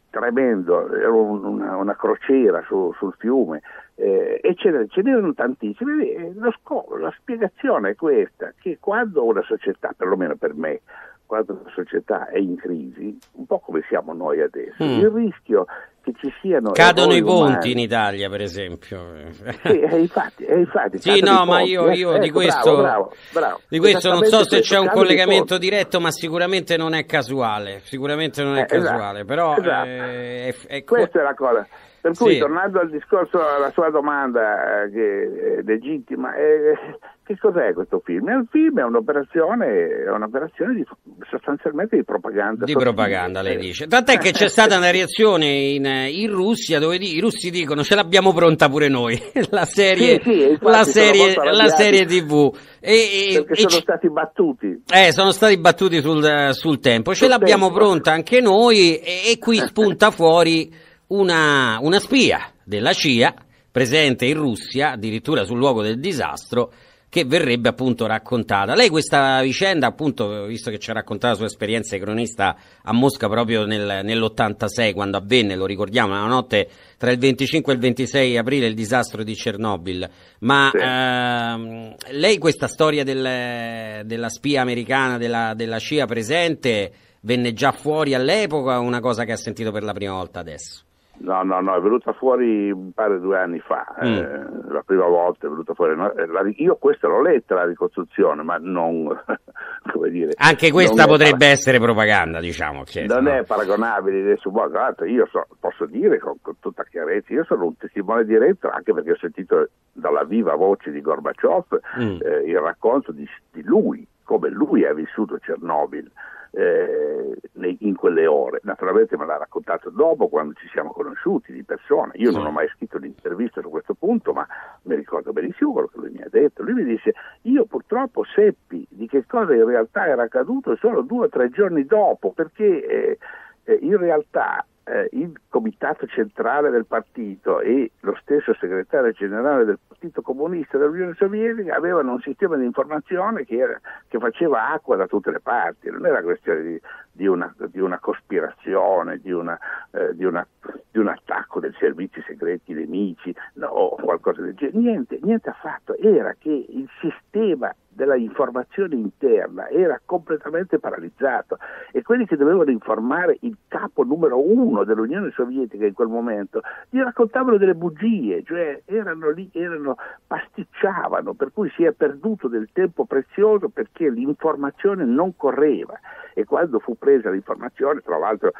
tremendo, 0.09 0.93
era 0.93 1.11
una, 1.11 1.75
una 1.77 1.95
crociera 1.95 2.63
su, 2.67 2.93
sul 2.97 3.15
fiume, 3.17 3.61
eh, 3.95 4.39
e 4.43 4.55
ce, 4.55 4.85
ce 4.89 5.01
n'erano 5.01 5.33
tantissime. 5.33 6.33
Lo 6.35 6.53
scopo, 6.61 6.97
la 6.97 7.13
spiegazione 7.17 7.91
è 7.91 7.95
questa, 7.95 8.53
che 8.59 8.77
quando 8.79 9.25
una 9.25 9.41
società, 9.41 9.91
perlomeno 9.97 10.35
per 10.35 10.53
me, 10.53 10.81
quando 11.25 11.57
una 11.59 11.71
società 11.73 12.27
è 12.27 12.37
in 12.37 12.57
crisi, 12.57 13.17
un 13.31 13.45
po' 13.47 13.57
come 13.57 13.83
siamo 13.87 14.13
noi 14.13 14.39
adesso, 14.39 14.83
mm. 14.83 14.99
il 14.99 15.09
rischio 15.09 15.65
che 16.03 16.11
ci 16.19 16.33
siano... 16.41 16.71
Cadono 16.71 17.13
i 17.13 17.23
ponti 17.23 17.51
umani. 17.51 17.71
in 17.71 17.79
Italia, 17.79 18.29
per 18.29 18.41
esempio. 18.41 19.11
Sì, 19.63 19.79
eh, 19.79 19.99
infatti, 19.99 20.43
eh, 20.43 20.59
infatti 20.59 20.99
sì, 20.99 21.21
no, 21.21 21.45
ma 21.45 21.61
io, 21.61 21.89
io 21.91 22.11
ecco, 22.11 22.23
di 22.23 22.31
questo, 22.31 22.77
bravo, 22.77 23.13
bravo, 23.31 23.61
di 23.67 23.79
questo 23.79 24.11
non 24.11 24.25
so 24.25 24.43
se 24.43 24.59
c'è 24.59 24.77
un 24.77 24.89
collegamento 24.89 25.57
diretto, 25.57 25.99
ma 25.99 26.11
sicuramente 26.11 26.75
non 26.75 26.93
è 26.93 27.05
casuale, 27.05 27.81
sicuramente 27.83 28.43
non 28.43 28.57
è 28.57 28.61
eh, 28.61 28.63
esatto, 28.63 28.81
casuale, 28.81 29.19
esatto, 29.19 29.25
però... 29.25 29.55
Esatto. 29.57 29.87
Eh, 29.87 30.47
è, 30.47 30.55
è... 30.67 30.83
Questa 30.83 31.19
è 31.19 31.23
la 31.23 31.33
cosa. 31.33 31.67
Per 32.03 32.17
cui, 32.17 32.33
sì. 32.33 32.39
tornando 32.39 32.81
al 32.81 32.89
discorso, 32.89 33.39
alla 33.39 33.71
sua 33.71 33.89
domanda, 33.89 34.83
eh, 34.83 34.91
che 34.91 35.59
è 35.59 35.61
legittima, 35.63 36.35
eh, 36.35 36.75
che 37.23 37.37
cos'è 37.39 37.71
questo 37.71 38.01
film? 38.03 38.27
Il 38.27 38.45
film 38.51 38.81
è 38.81 38.83
un'operazione, 38.83 40.03
è 40.03 40.09
un'operazione 40.09 40.73
di, 40.73 40.85
sostanzialmente 41.29 41.95
di 41.95 42.03
propaganda. 42.03 42.65
Di 42.65 42.73
propaganda, 42.73 43.41
lei 43.41 43.55
dice. 43.55 43.87
Tant'è 43.87 44.17
che 44.17 44.31
c'è 44.31 44.49
stata 44.49 44.75
una 44.75 44.91
reazione 44.91 45.45
in, 45.45 45.85
in 45.85 46.29
Russia 46.29 46.77
dove 46.77 46.97
i 46.97 47.21
russi 47.21 47.49
dicono 47.49 47.83
ce 47.83 47.95
l'abbiamo 47.95 48.33
pronta 48.33 48.67
pure 48.67 48.89
noi, 48.89 49.17
la 49.51 49.63
serie, 49.63 50.19
sì, 50.21 50.29
sì, 50.29 50.57
la 50.59 50.83
serie, 50.83 51.35
la 51.35 51.69
serie 51.69 52.03
TV. 52.05 52.53
E, 52.81 53.31
e, 53.31 53.43
perché 53.45 53.69
sono 53.69 53.81
stati 53.81 54.09
battuti. 54.09 54.83
Eh, 54.93 55.13
sono 55.13 55.31
stati 55.31 55.57
battuti 55.57 56.01
sul, 56.01 56.49
sul 56.51 56.81
tempo. 56.81 57.11
Ce 57.11 57.19
sul 57.19 57.29
l'abbiamo 57.29 57.67
tempo. 57.67 57.79
pronta 57.79 58.11
anche 58.11 58.41
noi 58.41 58.97
e, 58.97 59.31
e 59.31 59.37
qui 59.39 59.55
spunta 59.59 60.11
fuori 60.11 60.91
una, 61.13 61.77
una 61.81 61.99
spia 61.99 62.51
della 62.63 62.93
CIA 62.93 63.33
presente 63.71 64.25
in 64.25 64.35
Russia, 64.35 64.91
addirittura 64.91 65.45
sul 65.45 65.57
luogo 65.57 65.81
del 65.81 65.99
disastro, 65.99 66.71
che 67.09 67.25
verrebbe 67.25 67.69
appunto 67.69 68.07
raccontata. 68.07 68.73
Lei 68.73 68.89
questa 68.89 69.39
vicenda, 69.43 69.85
appunto, 69.85 70.45
visto 70.45 70.71
che 70.71 70.79
ci 70.79 70.89
ha 70.89 70.93
raccontato 70.93 71.33
la 71.33 71.37
sua 71.37 71.45
esperienza 71.45 71.95
di 71.95 72.01
cronista 72.01 72.55
a 72.81 72.91
Mosca 72.91 73.29
proprio 73.29 73.65
nel, 73.65 74.01
nell'86, 74.03 74.93
quando 74.93 75.17
avvenne, 75.17 75.55
lo 75.55 75.67
ricordiamo, 75.67 76.13
la 76.13 76.25
notte 76.25 76.67
tra 76.97 77.11
il 77.11 77.19
25 77.19 77.71
e 77.71 77.75
il 77.75 77.81
26 77.81 78.37
aprile 78.37 78.65
il 78.65 78.73
disastro 78.73 79.23
di 79.23 79.35
Chernobyl, 79.35 80.09
ma 80.39 80.71
sì. 80.71 80.79
ehm, 80.81 81.95
lei 82.13 82.39
questa 82.39 82.67
storia 82.67 83.03
del, 83.03 84.01
della 84.05 84.29
spia 84.29 84.61
americana, 84.61 85.19
della, 85.19 85.53
della 85.55 85.77
CIA 85.77 86.07
presente, 86.07 86.91
venne 87.21 87.53
già 87.53 87.71
fuori 87.71 88.15
all'epoca 88.15 88.79
o 88.79 88.81
una 88.81 88.99
cosa 88.99 89.23
che 89.23 89.33
ha 89.33 89.37
sentito 89.37 89.71
per 89.71 89.83
la 89.83 89.93
prima 89.93 90.13
volta 90.13 90.39
adesso? 90.39 90.81
No, 91.15 91.43
no, 91.43 91.61
no, 91.61 91.75
è 91.75 91.79
venuta 91.79 92.11
fuori 92.13 92.73
mi 92.73 92.91
pare 92.93 93.19
due 93.19 93.37
anni 93.37 93.59
fa, 93.59 93.85
mm. 94.03 94.13
eh, 94.13 94.47
la 94.69 94.81
prima 94.83 95.05
volta 95.05 95.45
è 95.45 95.49
venuta 95.49 95.73
fuori. 95.73 95.95
No, 95.95 96.11
eh, 96.13 96.25
la, 96.25 96.41
io 96.55 96.75
questa 96.75 97.07
l'ho 97.07 97.21
letta 97.21 97.55
la 97.55 97.65
ricostruzione, 97.65 98.41
ma 98.41 98.57
non, 98.59 99.07
come 99.93 100.09
dire... 100.09 100.31
Anche 100.37 100.71
questa 100.71 101.05
potrebbe 101.05 101.37
para- 101.37 101.51
essere 101.51 101.79
propaganda, 101.79 102.39
diciamo. 102.39 102.83
Chiesa, 102.83 103.15
non 103.15 103.25
no? 103.25 103.39
è 103.39 103.43
paragonabile 103.43 104.21
adesso, 104.21 104.49
boh, 104.49 104.67
guarda, 104.69 105.05
io 105.05 105.27
so, 105.31 105.45
posso 105.59 105.85
dire 105.85 106.19
con, 106.19 106.35
con, 106.41 106.55
tutta 106.59 106.83
chiarezza, 106.83 107.31
io 107.33 107.45
sono 107.45 107.65
un 107.65 107.77
testimone 107.77 108.25
diretto 108.25 108.69
anche 108.69 108.93
perché 108.93 109.11
ho 109.11 109.17
sentito 109.17 109.69
dalla 109.93 110.23
viva 110.23 110.55
voce 110.55 110.91
di 110.91 110.99
Gorbaciov 110.99 111.79
mm. 111.99 112.17
eh, 112.21 112.43
il 112.47 112.59
racconto 112.59 113.11
di, 113.11 113.27
di 113.51 113.61
lui, 113.63 114.05
come 114.33 114.49
lui 114.49 114.83
ha 114.83 114.93
vissuto 114.93 115.37
Chernobyl 115.37 116.09
eh, 116.53 117.37
in 117.79 117.95
quelle 117.95 118.25
ore. 118.25 118.61
Naturalmente 118.63 119.15
me 119.15 119.27
l'ha 119.27 119.37
raccontato 119.37 119.91
dopo, 119.91 120.27
quando 120.27 120.53
ci 120.53 120.67
siamo 120.69 120.91
conosciuti 120.91 121.53
di 121.53 121.63
persona. 121.63 122.11
Io 122.15 122.31
non 122.31 122.47
ho 122.47 122.51
mai 122.51 122.67
scritto 122.69 122.97
un'intervista 122.97 123.61
su 123.61 123.69
questo 123.69 123.93
punto, 123.93 124.33
ma 124.33 124.47
mi 124.83 124.95
ricordo 124.95 125.33
benissimo 125.33 125.73
quello 125.73 125.87
che 125.87 125.99
lui 125.99 126.09
mi 126.09 126.21
ha 126.23 126.29
detto. 126.29 126.63
Lui 126.63 126.73
mi 126.73 126.83
disse: 126.83 127.13
Io 127.43 127.65
purtroppo 127.65 128.23
seppi 128.23 128.87
di 128.89 129.07
che 129.07 129.23
cosa 129.27 129.53
in 129.53 129.65
realtà 129.65 130.07
era 130.07 130.23
accaduto 130.23 130.75
solo 130.77 131.01
due 131.01 131.25
o 131.25 131.29
tre 131.29 131.51
giorni 131.51 131.85
dopo, 131.85 132.31
perché 132.31 132.87
eh, 132.87 133.17
eh, 133.65 133.77
in 133.81 133.97
realtà 133.97 134.65
eh, 134.85 135.09
il 135.13 135.33
comitato 135.49 136.05
centrale 136.07 136.69
del 136.69 136.85
partito 136.85 137.61
e 137.61 137.91
lo 138.01 138.17
stesso 138.21 138.53
segretario 138.55 139.11
generale 139.11 139.65
del 139.65 139.79
Partito 139.87 140.21
Comunista 140.21 140.77
dell'Unione 140.77 141.13
Sovietica 141.15 141.75
avevano 141.75 142.13
un 142.13 142.21
sistema 142.21 142.57
di 142.57 142.65
informazione 142.65 143.45
che, 143.45 143.57
era, 143.57 143.79
che 144.07 144.19
faceva 144.19 144.69
acqua 144.71 144.95
da 144.95 145.07
tutte 145.07 145.31
le 145.31 145.39
parti, 145.39 145.89
non 145.89 146.05
era 146.05 146.21
questione 146.21 146.61
di, 146.61 146.81
di, 147.13 147.27
una, 147.27 147.53
di 147.69 147.79
una, 147.79 147.99
cospirazione, 147.99 149.19
di, 149.19 149.31
una, 149.31 149.57
eh, 149.91 150.25
una, 150.25 150.45
di, 150.91 150.97
un 150.99 151.07
attacco 151.07 151.59
dei 151.59 151.73
servizi 151.79 152.21
segreti 152.25 152.73
nemici 152.73 153.33
no, 153.53 153.67
o 153.67 153.95
qualcosa 153.95 154.41
del 154.41 154.55
genere, 154.55 154.77
niente, 154.77 155.19
niente 155.21 155.49
affatto, 155.49 155.95
era 155.97 156.35
che 156.37 156.49
il 156.49 156.89
sistema 156.99 157.73
della 157.95 158.15
informazione 158.15 158.95
interna 158.95 159.69
era 159.69 159.99
completamente 160.03 160.79
paralizzato 160.79 161.57
e 161.91 162.01
quelli 162.01 162.25
che 162.25 162.35
dovevano 162.35 162.71
informare 162.71 163.37
il 163.41 163.55
capo 163.67 164.03
numero 164.03 164.39
uno 164.39 164.83
dell'Unione 164.83 165.31
Sovietica 165.31 165.85
in 165.85 165.93
quel 165.93 166.07
momento 166.07 166.61
gli 166.89 166.99
raccontavano 166.99 167.57
delle 167.57 167.75
bugie, 167.75 168.43
cioè 168.43 168.81
erano 168.85 169.29
lì, 169.29 169.49
erano, 169.53 169.97
pasticciavano, 170.25 171.33
per 171.33 171.51
cui 171.53 171.69
si 171.75 171.83
è 171.83 171.91
perduto 171.91 172.47
del 172.47 172.69
tempo 172.73 173.05
prezioso 173.05 173.69
perché 173.69 174.09
l'informazione 174.09 175.05
non 175.05 175.35
correva. 175.35 175.99
E 176.33 176.45
quando 176.45 176.79
fu 176.79 176.97
presa 177.03 177.29
l'informazione, 177.29 177.99
tra 177.99 178.17
l'altro 178.17 178.51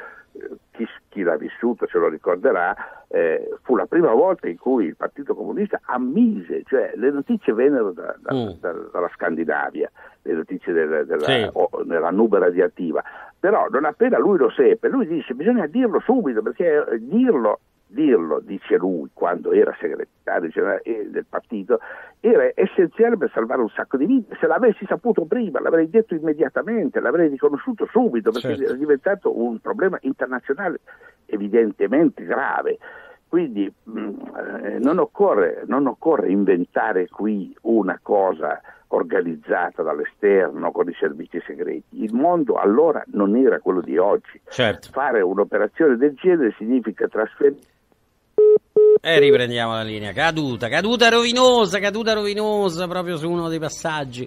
chi, 0.71 0.85
chi, 1.09 1.21
l'ha 1.21 1.37
vissuto 1.37 1.87
se 1.87 1.97
lo 1.97 2.09
ricorderà, 2.09 2.75
eh, 3.07 3.57
fu 3.61 3.75
la 3.75 3.85
prima 3.85 4.11
volta 4.11 4.47
in 4.47 4.57
cui 4.57 4.85
il 4.85 4.95
Partito 4.95 5.35
Comunista 5.35 5.79
ammise, 5.85 6.63
cioè 6.65 6.91
le 6.95 7.11
notizie 7.11 7.53
vennero 7.53 7.91
da, 7.91 8.15
da, 8.19 8.33
mm. 8.33 8.49
da, 8.59 8.73
dalla 8.91 9.09
Scandinavia, 9.13 9.89
le 10.23 10.33
notizie 10.33 10.73
del, 10.73 11.05
della, 11.05 11.25
sì. 11.25 11.49
o, 11.53 11.69
della 11.85 12.09
nube 12.09 12.39
radioattiva, 12.39 13.03
però 13.39 13.67
non 13.69 13.85
appena 13.85 14.17
lui 14.17 14.37
lo 14.37 14.49
seppe, 14.49 14.89
lui 14.89 15.07
disse 15.07 15.33
bisogna 15.33 15.67
dirlo 15.67 15.99
subito 15.99 16.41
perché 16.41 16.85
eh, 16.85 16.99
dirlo 16.99 17.59
dirlo, 17.93 18.39
dice 18.39 18.75
lui, 18.77 19.09
quando 19.13 19.51
era 19.51 19.75
segretario 19.79 20.49
generale 20.49 20.81
eh, 20.81 21.07
del 21.09 21.25
partito, 21.27 21.79
era 22.19 22.51
essenziale 22.55 23.17
per 23.17 23.31
salvare 23.33 23.61
un 23.61 23.69
sacco 23.69 23.97
di 23.97 24.05
vite. 24.05 24.35
Se 24.39 24.47
l'avessi 24.47 24.85
saputo 24.85 25.25
prima, 25.25 25.61
l'avrei 25.61 25.89
detto 25.89 26.15
immediatamente, 26.15 26.99
l'avrei 26.99 27.29
riconosciuto 27.29 27.87
subito, 27.91 28.31
perché 28.31 28.57
certo. 28.57 28.73
è 28.73 28.77
diventato 28.77 29.39
un 29.39 29.59
problema 29.59 29.97
internazionale 30.01 30.81
evidentemente 31.27 32.23
grave. 32.23 32.77
Quindi 33.27 33.71
mh, 33.83 33.99
mm, 33.99 34.19
eh, 34.63 34.79
non, 34.79 34.99
occorre, 34.99 35.63
non 35.65 35.87
occorre 35.87 36.29
inventare 36.29 37.07
qui 37.07 37.55
una 37.61 37.99
cosa 38.01 38.61
organizzata 38.89 39.81
dall'esterno 39.81 40.71
con 40.71 40.87
i 40.87 40.93
servizi 40.93 41.41
segreti. 41.45 42.03
Il 42.03 42.13
mondo 42.13 42.55
allora 42.55 43.03
non 43.07 43.35
era 43.35 43.59
quello 43.59 43.81
di 43.81 43.97
oggi. 43.97 44.39
Certo. 44.49 44.89
Fare 44.91 45.21
un'operazione 45.21 45.97
del 45.97 46.13
genere 46.13 46.53
significa 46.57 47.07
trasferire 47.07 47.71
e 49.05 49.19
riprendiamo 49.19 49.73
la 49.73 49.83
linea. 49.83 50.13
Caduta, 50.13 50.69
caduta 50.69 51.09
rovinosa, 51.09 51.77
caduta 51.79 52.13
rovinosa 52.13 52.87
proprio 52.87 53.17
su 53.17 53.29
uno 53.29 53.49
dei 53.49 53.59
passaggi 53.59 54.25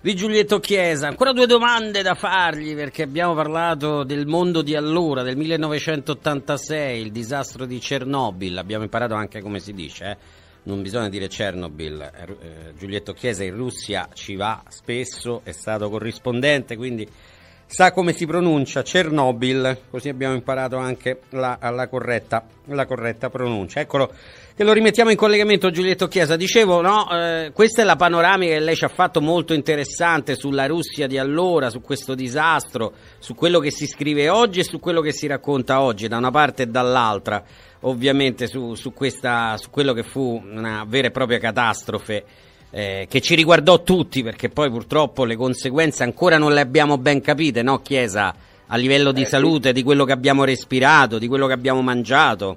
di 0.00 0.16
Giulietto 0.16 0.60
Chiesa. 0.60 1.08
Ancora 1.08 1.34
due 1.34 1.46
domande 1.46 2.00
da 2.00 2.14
fargli 2.14 2.74
perché 2.74 3.02
abbiamo 3.02 3.34
parlato 3.34 4.02
del 4.02 4.26
mondo 4.26 4.62
di 4.62 4.74
allora, 4.74 5.22
del 5.22 5.36
1986, 5.36 7.02
il 7.02 7.12
disastro 7.12 7.66
di 7.66 7.78
Chernobyl. 7.78 8.56
Abbiamo 8.56 8.84
imparato 8.84 9.12
anche 9.12 9.42
come 9.42 9.58
si 9.58 9.74
dice, 9.74 10.12
eh? 10.12 10.16
non 10.62 10.80
bisogna 10.80 11.10
dire 11.10 11.28
Chernobyl. 11.28 12.00
Eh, 12.00 12.72
Giulietto 12.78 13.12
Chiesa 13.12 13.44
in 13.44 13.54
Russia 13.54 14.08
ci 14.14 14.36
va 14.36 14.62
spesso, 14.68 15.42
è 15.44 15.52
stato 15.52 15.90
corrispondente, 15.90 16.76
quindi 16.76 17.06
sa 17.74 17.90
come 17.90 18.12
si 18.12 18.24
pronuncia 18.24 18.82
Chernobyl, 18.82 19.86
così 19.90 20.08
abbiamo 20.08 20.34
imparato 20.34 20.76
anche 20.76 21.22
la, 21.30 21.58
la, 21.60 21.88
corretta, 21.88 22.46
la 22.66 22.86
corretta, 22.86 23.30
pronuncia. 23.30 23.80
Eccolo, 23.80 24.12
che 24.54 24.62
lo 24.62 24.72
rimettiamo 24.72 25.10
in 25.10 25.16
collegamento 25.16 25.72
Giulietto 25.72 26.06
Chiesa. 26.06 26.36
Dicevo, 26.36 26.80
no, 26.80 27.08
eh, 27.10 27.50
questa 27.52 27.82
è 27.82 27.84
la 27.84 27.96
panoramica 27.96 28.52
che 28.52 28.60
lei 28.60 28.76
ci 28.76 28.84
ha 28.84 28.88
fatto 28.88 29.20
molto 29.20 29.54
interessante 29.54 30.36
sulla 30.36 30.66
Russia 30.66 31.08
di 31.08 31.18
allora, 31.18 31.68
su 31.68 31.80
questo 31.80 32.14
disastro, 32.14 32.92
su 33.18 33.34
quello 33.34 33.58
che 33.58 33.72
si 33.72 33.88
scrive 33.88 34.28
oggi 34.28 34.60
e 34.60 34.64
su 34.64 34.78
quello 34.78 35.00
che 35.00 35.10
si 35.10 35.26
racconta 35.26 35.82
oggi, 35.82 36.06
da 36.06 36.16
una 36.16 36.30
parte 36.30 36.62
e 36.62 36.66
dall'altra, 36.66 37.42
ovviamente 37.80 38.46
su, 38.46 38.74
su, 38.74 38.92
questa, 38.92 39.56
su 39.56 39.70
quello 39.70 39.92
che 39.92 40.04
fu 40.04 40.40
una 40.44 40.84
vera 40.86 41.08
e 41.08 41.10
propria 41.10 41.40
catastrofe 41.40 42.24
eh, 42.76 43.06
che 43.08 43.20
ci 43.20 43.36
riguardò 43.36 43.84
tutti 43.84 44.24
perché 44.24 44.48
poi 44.48 44.68
purtroppo 44.68 45.24
le 45.24 45.36
conseguenze 45.36 46.02
ancora 46.02 46.38
non 46.38 46.52
le 46.52 46.60
abbiamo 46.60 46.98
ben 46.98 47.20
capite, 47.20 47.62
no 47.62 47.78
Chiesa? 47.78 48.34
A 48.66 48.76
livello 48.76 49.12
di 49.12 49.22
eh, 49.22 49.26
salute, 49.26 49.68
sì. 49.68 49.74
di 49.74 49.82
quello 49.84 50.04
che 50.04 50.10
abbiamo 50.10 50.42
respirato, 50.42 51.18
di 51.18 51.28
quello 51.28 51.46
che 51.46 51.52
abbiamo 51.52 51.82
mangiato. 51.82 52.56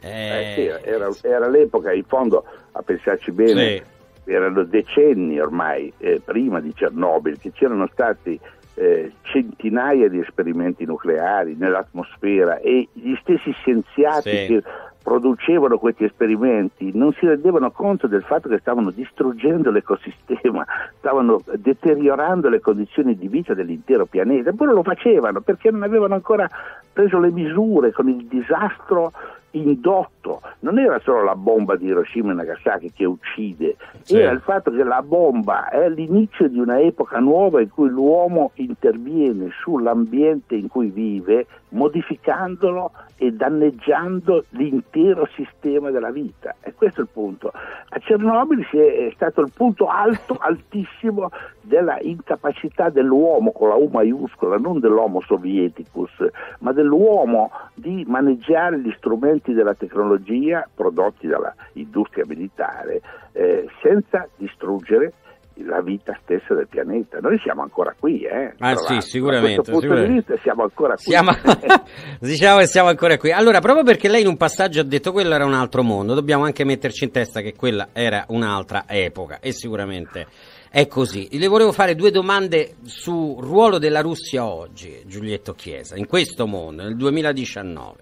Eh, 0.00 0.52
sì, 0.56 0.88
era, 0.88 1.08
era, 1.22 1.48
l'epoca, 1.48 1.92
in 1.92 2.02
fondo, 2.02 2.44
a 2.72 2.82
pensarci 2.82 3.30
bene, 3.30 3.84
sì. 4.24 4.32
erano 4.32 4.64
decenni 4.64 5.38
ormai 5.38 5.92
eh, 5.98 6.20
prima 6.24 6.58
di 6.58 6.72
Chernobyl 6.72 7.38
che 7.38 7.52
c'erano 7.52 7.88
stati 7.92 8.40
eh, 8.74 9.12
centinaia 9.22 10.08
di 10.08 10.18
esperimenti 10.18 10.84
nucleari 10.84 11.54
nell'atmosfera 11.56 12.58
e 12.58 12.88
gli 12.92 13.14
stessi 13.20 13.52
scienziati 13.52 14.30
sì. 14.30 14.46
che 14.46 14.62
producevano 15.02 15.78
questi 15.78 16.04
esperimenti 16.04 16.90
non 16.94 17.12
si 17.12 17.26
rendevano 17.26 17.70
conto 17.70 18.06
del 18.06 18.22
fatto 18.22 18.48
che 18.48 18.58
stavano 18.58 18.90
distruggendo 18.90 19.70
l'ecosistema, 19.70 20.64
stavano 20.98 21.42
deteriorando 21.56 22.48
le 22.48 22.60
condizioni 22.60 23.16
di 23.16 23.28
vita 23.28 23.54
dell'intero 23.54 24.06
pianeta, 24.06 24.50
eppure 24.50 24.72
lo 24.72 24.82
facevano 24.82 25.40
perché 25.40 25.70
non 25.70 25.82
avevano 25.82 26.14
ancora 26.14 26.48
preso 26.92 27.18
le 27.18 27.30
misure 27.30 27.92
con 27.92 28.08
il 28.08 28.26
disastro 28.26 29.12
indotto, 29.52 30.40
non 30.60 30.78
era 30.78 30.98
solo 31.00 31.22
la 31.22 31.34
bomba 31.34 31.76
di 31.76 31.86
Hiroshima 31.86 32.32
e 32.32 32.34
Nagasaki 32.34 32.92
che 32.92 33.04
uccide, 33.04 33.76
sì. 34.02 34.18
era 34.18 34.32
il 34.32 34.40
fatto 34.40 34.70
che 34.70 34.84
la 34.84 35.02
bomba 35.02 35.68
è 35.68 35.88
l'inizio 35.88 36.48
di 36.48 36.58
una 36.58 36.80
epoca 36.80 37.18
nuova 37.18 37.60
in 37.60 37.70
cui 37.70 37.88
l'uomo 37.88 38.52
interviene 38.54 39.50
sull'ambiente 39.60 40.54
in 40.54 40.68
cui 40.68 40.88
vive, 40.88 41.46
modificandolo 41.72 42.92
e 43.16 43.30
danneggiando 43.32 44.44
l'intero 44.50 45.28
sistema 45.34 45.90
della 45.90 46.10
vita. 46.10 46.54
E 46.60 46.74
questo 46.74 47.00
è 47.00 47.02
il 47.04 47.08
punto. 47.12 47.52
A 47.52 47.98
Chernobyl 47.98 48.66
è 48.68 49.12
stato 49.14 49.40
il 49.42 49.52
punto 49.54 49.86
alto, 49.86 50.36
altissimo 50.40 51.30
della 51.60 51.98
incapacità 52.00 52.90
dell'uomo 52.90 53.52
con 53.52 53.68
la 53.68 53.76
U 53.76 53.88
maiuscola, 53.92 54.58
non 54.58 54.80
dell'homo 54.80 55.20
sovieticus, 55.20 56.10
ma 56.58 56.72
dell'uomo 56.72 57.50
di 57.74 58.04
maneggiare 58.06 58.80
gli 58.80 58.92
strumenti 58.96 59.41
della 59.50 59.74
tecnologia 59.74 60.68
prodotti 60.72 61.26
dall'industria 61.26 62.24
militare 62.26 63.00
eh, 63.32 63.66
senza 63.82 64.28
distruggere 64.36 65.14
la 65.56 65.80
vita 65.82 66.18
stessa 66.22 66.54
del 66.54 66.68
pianeta. 66.68 67.18
Noi 67.20 67.38
siamo 67.38 67.62
ancora 67.62 67.94
qui, 67.98 68.22
eh? 68.22 68.54
Ah 68.58 68.76
sì, 68.76 69.00
sicuramente. 69.00 69.56
Da 69.56 69.62
questo 69.62 69.72
punto 69.72 69.80
sicuramente. 69.80 70.12
di 70.12 70.26
vista 70.26 70.42
siamo 70.42 70.62
ancora 70.62 70.94
qui. 70.94 71.04
Siamo... 71.04 71.32
diciamo 72.20 72.58
che 72.60 72.66
siamo 72.66 72.88
ancora 72.88 73.16
qui. 73.18 73.32
Allora, 73.32 73.60
proprio 73.60 73.84
perché 73.84 74.08
lei 74.08 74.22
in 74.22 74.28
un 74.28 74.36
passaggio 74.36 74.80
ha 74.80 74.84
detto 74.84 75.12
quello 75.12 75.34
era 75.34 75.44
un 75.44 75.54
altro 75.54 75.82
mondo, 75.82 76.14
dobbiamo 76.14 76.44
anche 76.44 76.64
metterci 76.64 77.04
in 77.04 77.10
testa 77.10 77.40
che 77.40 77.54
quella 77.54 77.88
era 77.92 78.24
un'altra 78.28 78.84
epoca 78.86 79.40
e 79.40 79.52
sicuramente 79.52 80.26
è 80.70 80.86
così. 80.86 81.28
Le 81.30 81.48
volevo 81.48 81.72
fare 81.72 81.94
due 81.94 82.10
domande 82.10 82.76
sul 82.84 83.36
ruolo 83.38 83.78
della 83.78 84.00
Russia 84.00 84.46
oggi, 84.46 85.02
Giulietto 85.04 85.52
Chiesa, 85.52 85.96
in 85.96 86.06
questo 86.06 86.46
mondo, 86.46 86.82
nel 86.82 86.96
2019. 86.96 88.00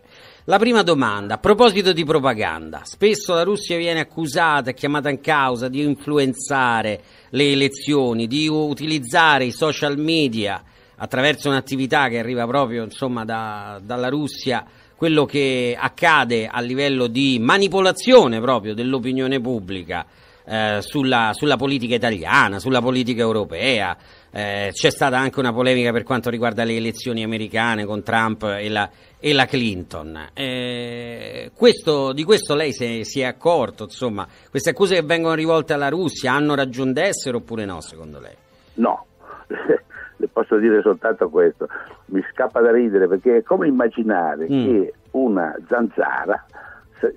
La 0.50 0.59
prima 0.59 0.83
domanda, 0.83 1.35
a 1.35 1.38
proposito 1.38 1.92
di 1.92 2.04
propaganda, 2.04 2.80
spesso 2.83 3.35
la 3.35 3.45
Russia 3.45 3.76
viene 3.76 4.00
accusata 4.00 4.71
e 4.71 4.75
chiamata 4.75 5.09
in 5.09 5.21
causa 5.21 5.69
di 5.69 5.80
influenzare 5.80 7.02
le 7.28 7.52
elezioni, 7.52 8.26
di 8.26 8.49
utilizzare 8.49 9.45
i 9.45 9.52
social 9.52 9.97
media 9.97 10.61
attraverso 10.97 11.49
un'attività 11.50 12.09
che 12.09 12.19
arriva 12.19 12.49
proprio 12.49 12.83
insomma, 12.83 13.25
da, 13.25 13.80
dalla 13.80 14.09
Russia, 14.09 14.66
quello 14.97 15.25
che 15.25 15.76
accade 15.78 16.49
a 16.49 16.61
livello 16.61 17.07
di 17.07 17.38
manipolazione 17.40 18.40
proprio 18.40 18.75
dell'opinione 18.75 19.40
pubblica 19.40 20.04
eh, 20.45 20.78
sulla, 20.80 21.30
sulla, 21.33 21.57
politica 21.57 21.95
italiana, 21.95 22.59
sulla 22.59 22.80
politica 22.80 23.21
europea. 23.21 23.97
Eh, 24.32 24.70
c'è 24.72 24.90
stata 24.90 25.18
anche 25.18 25.40
una 25.40 25.52
polemica 25.52 25.90
per 25.90 26.04
quanto 26.04 26.30
riguarda 26.30 26.62
le 26.62 26.76
elezioni 26.76 27.25
americane 27.25 27.84
con 27.84 28.02
Trump 28.02 28.44
e 28.44 28.68
la, 28.68 28.88
e 29.18 29.32
la 29.32 29.44
Clinton. 29.44 30.28
Eh, 30.34 31.50
questo, 31.56 32.12
di 32.12 32.22
questo 32.25 32.54
lei 32.54 32.72
si, 32.72 33.04
si, 33.04 33.20
è 33.20 33.25
accorto? 33.25 33.84
Insomma, 33.84 34.26
queste 34.49 34.70
accuse 34.70 34.94
che 34.94 35.02
vengono 35.02 35.34
rivolte 35.34 35.72
alla 35.72 35.88
Russia 35.88 36.32
hanno 36.32 36.54
ragione 36.54 36.92
d'essere 36.92 37.37
oppure 37.37 37.64
no, 37.64 37.80
secondo 37.80 38.20
lei? 38.20 38.34
No. 38.75 39.06
Le 40.16 40.28
posso 40.28 40.58
dire 40.58 40.82
soltanto 40.82 41.30
questo, 41.30 41.66
mi 42.06 42.22
scappa 42.30 42.60
da 42.60 42.70
ridere 42.70 43.08
perché 43.08 43.38
è 43.38 43.42
come 43.42 43.68
immaginare 43.68 44.44
mm. 44.44 44.64
che 44.64 44.92
una 45.12 45.56
zanzara 45.66 46.44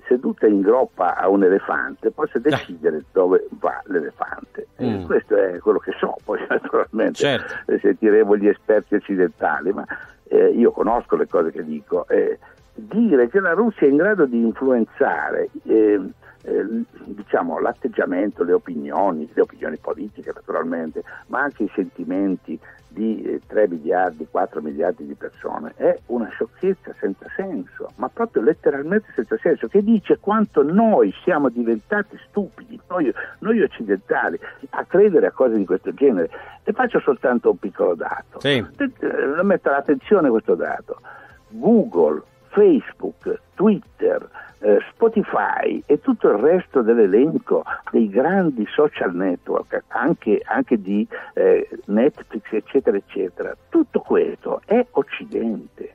seduta 0.06 0.46
in 0.46 0.60
groppa 0.60 1.16
a 1.16 1.28
un 1.28 1.44
elefante 1.44 2.10
possa 2.10 2.38
decidere 2.38 3.04
dove 3.12 3.46
va 3.60 3.80
l'elefante. 3.86 4.66
Mm. 4.82 5.04
questo 5.04 5.36
è 5.36 5.58
quello 5.58 5.78
che 5.78 5.92
so, 5.98 6.16
poi 6.24 6.44
naturalmente 6.48 7.14
certo. 7.14 7.78
sentiremo 7.80 8.36
gli 8.36 8.48
esperti 8.48 8.96
occidentali, 8.96 9.72
ma 9.72 9.84
eh, 10.24 10.48
io 10.48 10.72
conosco 10.72 11.16
le 11.16 11.28
cose 11.28 11.50
che 11.50 11.64
dico. 11.64 12.06
Eh, 12.08 12.38
dire 12.74 13.28
che 13.28 13.38
la 13.40 13.52
Russia 13.52 13.86
è 13.86 13.90
in 13.90 13.96
grado 13.96 14.26
di 14.26 14.40
influenzare 14.40 15.48
eh, 15.64 16.00
eh, 16.42 16.66
diciamo, 17.04 17.58
l'atteggiamento, 17.60 18.42
le 18.42 18.52
opinioni, 18.52 19.28
le 19.32 19.40
opinioni 19.40 19.76
politiche 19.76 20.32
naturalmente, 20.34 21.02
ma 21.28 21.40
anche 21.40 21.64
i 21.64 21.70
sentimenti 21.74 22.58
di 22.94 23.22
eh, 23.22 23.40
3 23.46 23.68
miliardi, 23.68 24.26
4 24.30 24.62
miliardi 24.62 25.04
di 25.04 25.14
persone, 25.14 25.74
è 25.76 25.98
una 26.06 26.28
sciocchezza 26.28 26.94
senza 26.98 27.26
senso, 27.36 27.90
ma 27.96 28.08
proprio 28.08 28.42
letteralmente 28.42 29.08
senza 29.14 29.36
senso, 29.38 29.68
che 29.68 29.82
dice 29.82 30.18
quanto 30.20 30.62
noi 30.62 31.12
siamo 31.24 31.50
diventati 31.50 32.16
stupidi, 32.28 32.80
noi, 32.88 33.12
noi 33.40 33.60
occidentali, 33.60 34.38
a 34.70 34.84
credere 34.84 35.26
a 35.26 35.32
cose 35.32 35.56
di 35.56 35.66
questo 35.66 35.92
genere. 35.92 36.30
Le 36.62 36.72
faccio 36.72 37.00
soltanto 37.00 37.50
un 37.50 37.58
piccolo 37.58 37.94
dato. 37.94 38.40
Sì. 38.40 38.56
Eh, 38.56 39.42
metto 39.42 39.68
all'attenzione 39.68 40.30
questo 40.30 40.54
dato. 40.54 41.00
Google, 41.48 42.22
Facebook, 42.54 43.40
Twitter, 43.54 44.28
eh, 44.60 44.78
Spotify 44.92 45.82
e 45.84 46.00
tutto 46.00 46.30
il 46.30 46.38
resto 46.38 46.82
dell'elenco 46.82 47.64
dei 47.90 48.08
grandi 48.08 48.64
social 48.70 49.14
network, 49.14 49.82
anche, 49.88 50.40
anche 50.44 50.80
di 50.80 51.06
eh, 51.34 51.68
Netflix, 51.86 52.44
eccetera, 52.52 52.96
eccetera, 52.96 53.54
tutto 53.68 54.00
questo 54.00 54.62
è 54.64 54.86
Occidente. 54.92 55.94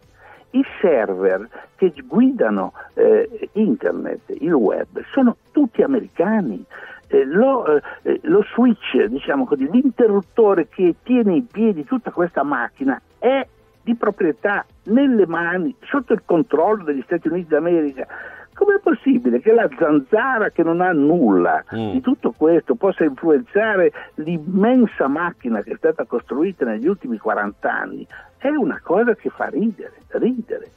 I 0.51 0.63
server 0.81 1.47
che 1.75 1.93
guidano 2.05 2.73
eh, 2.95 3.49
internet, 3.53 4.21
il 4.39 4.51
web, 4.51 5.01
sono 5.11 5.37
tutti 5.51 5.81
americani. 5.81 6.63
Eh, 7.07 7.23
lo, 7.23 7.65
eh, 8.01 8.19
lo, 8.23 8.43
switch, 8.53 9.05
diciamo 9.05 9.45
così, 9.45 9.69
l'interruttore 9.69 10.67
che 10.67 10.95
tiene 11.03 11.35
in 11.35 11.47
piedi 11.47 11.85
tutta 11.85 12.11
questa 12.11 12.43
macchina 12.43 12.99
è 13.17 13.47
di 13.89 13.95
proprietà 13.95 14.63
nelle 14.83 15.25
mani, 15.25 15.75
sotto 15.81 16.13
il 16.13 16.21
controllo 16.23 16.83
degli 16.83 17.01
Stati 17.01 17.27
Uniti 17.27 17.47
d'America. 17.47 18.05
Com'è 18.53 18.77
possibile 18.79 19.39
che 19.39 19.51
la 19.51 19.67
zanzara 19.79 20.51
che 20.51 20.61
non 20.61 20.81
ha 20.81 20.91
nulla 20.91 21.63
mm. 21.73 21.91
di 21.91 22.01
tutto 22.01 22.31
questo 22.37 22.75
possa 22.75 23.03
influenzare 23.03 23.91
l'immensa 24.15 25.07
macchina 25.07 25.61
che 25.61 25.71
è 25.71 25.75
stata 25.77 26.03
costruita 26.05 26.65
negli 26.65 26.87
ultimi 26.87 27.17
40 27.17 27.71
anni? 27.71 28.05
È 28.37 28.49
una 28.49 28.79
cosa 28.83 29.15
che 29.15 29.29
fa 29.29 29.45
ridere, 29.45 29.93
ridere 30.09 30.71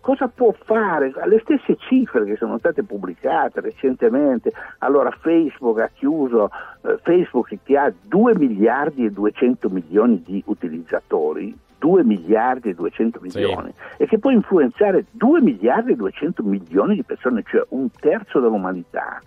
cosa 0.00 0.28
può 0.28 0.54
fare? 0.64 1.12
Le 1.24 1.40
stesse 1.40 1.76
cifre 1.76 2.24
che 2.24 2.36
sono 2.36 2.58
state 2.58 2.82
pubblicate 2.82 3.62
recentemente, 3.62 4.52
allora 4.78 5.10
Facebook 5.10 5.80
ha 5.80 5.90
chiuso, 5.92 6.50
eh, 6.82 6.98
Facebook 7.02 7.56
che 7.64 7.78
ha 7.78 7.90
2 8.02 8.36
miliardi 8.36 9.06
e 9.06 9.10
200 9.10 9.70
milioni 9.70 10.22
di 10.22 10.42
utilizzatori, 10.44 11.56
2 11.84 12.02
miliardi 12.02 12.70
e 12.70 12.74
200 12.74 13.18
milioni 13.20 13.70
sì. 13.76 14.02
e 14.02 14.06
che 14.06 14.18
può 14.18 14.30
influenzare 14.30 15.04
2 15.10 15.42
miliardi 15.42 15.92
e 15.92 15.96
200 15.96 16.42
milioni 16.42 16.94
di 16.94 17.02
persone, 17.02 17.42
cioè 17.46 17.62
un 17.68 17.90
terzo 17.90 18.40
dell'umanità 18.40 19.20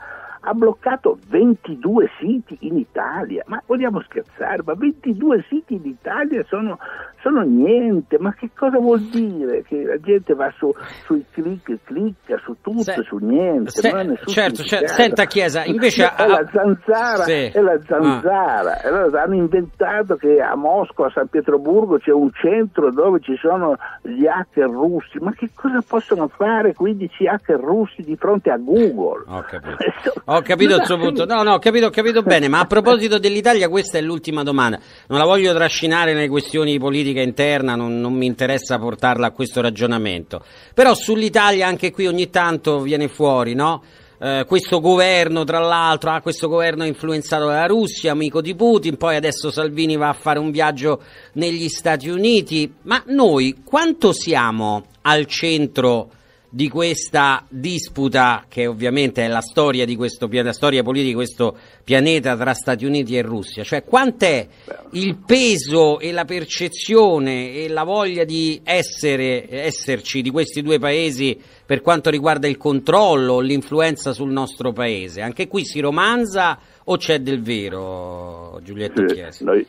ha 0.48 0.54
bloccato 0.54 1.18
22 1.28 2.10
siti 2.20 2.58
in 2.62 2.78
Italia. 2.78 3.44
Ma 3.48 3.62
vogliamo 3.66 4.02
scherzare? 4.02 4.62
Ma 4.64 4.76
22 4.76 5.46
siti 5.50 5.74
in 5.74 5.86
Italia 5.86 6.42
sono, 6.48 6.80
sono 7.22 7.42
niente. 7.42 8.18
Ma 8.18 8.34
che 8.34 8.52
cosa 8.56 8.78
vuol 8.78 9.02
dire? 9.02 9.64
Che 9.64 9.84
la 9.84 10.00
gente 10.00 10.34
va 10.36 10.50
su, 10.58 10.74
sui 11.04 11.26
clic, 11.32 11.80
clicca 11.84 12.38
su 12.44 12.56
tutto 12.62 12.82
se, 12.82 13.04
su 13.04 13.18
niente. 13.18 13.72
Se, 13.72 13.92
certo, 14.28 14.64
certo. 14.64 14.88
senta 14.88 15.26
Chiesa, 15.26 15.66
invece... 15.66 16.14
È 16.16 16.26
la 16.26 16.48
zanzara, 16.50 17.24
sì. 17.24 17.52
è 17.54 17.60
la 17.60 17.80
zanzara. 17.86 18.82
Ah. 18.82 18.88
Allora, 18.88 19.24
hanno 19.24 19.36
inventato 19.36 20.16
che 20.16 20.40
a 20.40 20.56
Mosca, 20.56 21.08
a 21.08 21.12
San 21.14 21.28
Pietroburgo 21.28 21.98
c'è 22.00 22.12
un 22.12 22.32
centro 22.32 22.90
dove 22.92 23.20
ci 23.20 23.36
sono 23.36 23.76
gli 24.02 24.26
hacker 24.26 24.70
russi. 24.70 25.18
Ma 25.20 25.34
che 25.34 25.50
cosa 25.54 25.84
possono 25.86 26.30
fare 26.30 26.74
15 26.74 27.28
hacker 27.28 27.60
russi 27.60 28.02
di 28.02 28.16
fronte 28.16 28.50
a 28.50 28.58
Google? 28.58 29.26
Ho 29.28 29.42
capito. 29.42 29.76
Ho 30.26 30.37
capito 30.42 30.76
il 30.76 30.86
suo 30.86 30.98
punto. 30.98 31.26
No, 31.26 31.44
no, 31.44 31.54
ho 31.54 31.60
capito, 31.60 31.88
ho 31.88 31.90
capito 31.90 32.22
bene. 32.22 32.48
Ma 32.48 32.60
a 32.60 32.66
proposito 32.66 33.18
dell'Italia, 33.18 33.70
questa 33.70 33.98
è 33.98 34.02
l'ultima 34.02 34.44
domanda. 34.44 34.80
Non 35.08 35.20
la 35.20 35.26
voglio 35.26 35.54
trascinare 35.54 36.14
nelle 36.14 36.30
questioni 36.30 36.72
di 36.72 36.80
politica 36.80 37.22
interna, 37.22 37.76
non, 37.76 38.00
non 38.00 38.14
mi 38.14 38.26
interessa 38.26 38.78
portarla 38.78 39.28
a 39.28 39.32
questo 39.32 39.62
ragionamento. 39.62 40.44
Però 40.74 40.94
sull'Italia 40.94 41.68
anche 41.68 41.92
qui 41.92 42.08
ogni 42.08 42.30
tanto 42.30 42.82
viene 42.82 43.08
fuori, 43.08 43.54
no? 43.54 43.84
Eh, 44.20 44.46
questo 44.48 44.80
governo, 44.80 45.44
tra 45.44 45.60
l'altro, 45.60 46.12
ah, 46.12 46.22
questo 46.22 46.48
governo 46.48 46.84
è 46.84 46.88
influenzato 46.88 47.46
dalla 47.46 47.68
Russia, 47.68 48.12
amico 48.12 48.42
di 48.42 48.56
Putin, 48.56 48.98
poi 48.98 49.16
adesso 49.16 49.52
Salvini 49.52 49.96
va 49.96 50.10
a 50.10 50.14
fare 50.14 50.40
un 50.40 50.50
viaggio 50.50 51.02
negli 51.34 51.70
Stati 51.70 52.10
Uniti. 52.10 52.74
Ma 52.84 53.04
noi 53.08 53.62
quanto 53.64 54.14
siamo 54.14 54.86
al 55.02 55.26
centro 55.28 56.12
di 56.58 56.70
questa 56.70 57.46
disputa 57.48 58.46
che 58.50 58.66
ovviamente 58.66 59.24
è 59.24 59.28
la 59.28 59.42
storia, 59.42 59.86
di 59.86 59.96
questo, 59.96 60.28
la 60.28 60.54
storia 60.54 60.82
politica 60.82 61.10
di 61.10 61.14
questo 61.14 61.56
pianeta 61.84 62.36
tra 62.36 62.56
Stati 62.56 62.84
Uniti 62.84 63.16
e 63.16 63.22
Russia, 63.22 63.64
cioè 63.64 63.84
quant'è 63.84 64.48
il 64.94 65.18
peso 65.24 66.00
e 66.00 66.12
la 66.12 66.26
percezione 66.26 67.54
e 67.54 67.70
la 67.70 67.84
voglia 67.84 68.24
di 68.24 68.60
essere, 68.64 69.46
esserci 69.48 70.24
di 70.24 70.32
questi 70.32 70.64
due 70.64 70.80
paesi 70.80 71.40
per 71.64 71.82
quanto 71.82 72.10
riguarda 72.10 72.48
il 72.48 72.58
controllo, 72.58 73.38
l'influenza 73.38 74.12
sul 74.12 74.32
nostro 74.32 74.72
paese? 74.72 75.22
Anche 75.22 75.48
qui 75.48 75.64
si 75.64 75.80
romanza 75.80 76.58
o 76.86 76.98
c'è 76.98 77.20
del 77.20 77.44
vero, 77.44 78.60
Giulietto 78.64 79.06
Chiesi? 79.06 79.44
Noi, 79.44 79.64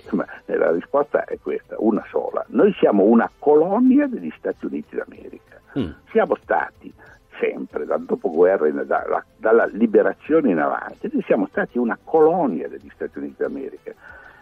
la 0.46 0.72
risposta 0.72 1.24
è 1.24 1.36
questa, 1.38 1.74
una 1.80 2.06
sola. 2.10 2.46
Noi 2.48 2.74
siamo 2.78 3.02
una 3.02 3.30
colonia 3.38 4.06
degli 4.06 4.32
Stati 4.38 4.64
Uniti 4.64 4.96
d'America 4.96 5.48
Mm. 5.76 5.90
Siamo 6.10 6.36
stati 6.42 6.92
sempre, 7.40 7.84
dal 7.84 8.04
dopoguerra, 8.04 8.70
dalla, 8.70 9.24
dalla 9.36 9.66
liberazione 9.66 10.50
in 10.50 10.58
avanti, 10.58 11.10
siamo 11.24 11.46
stati 11.48 11.78
una 11.78 11.98
colonia 12.02 12.68
degli 12.68 12.90
Stati 12.94 13.18
Uniti 13.18 13.36
d'America. 13.38 13.92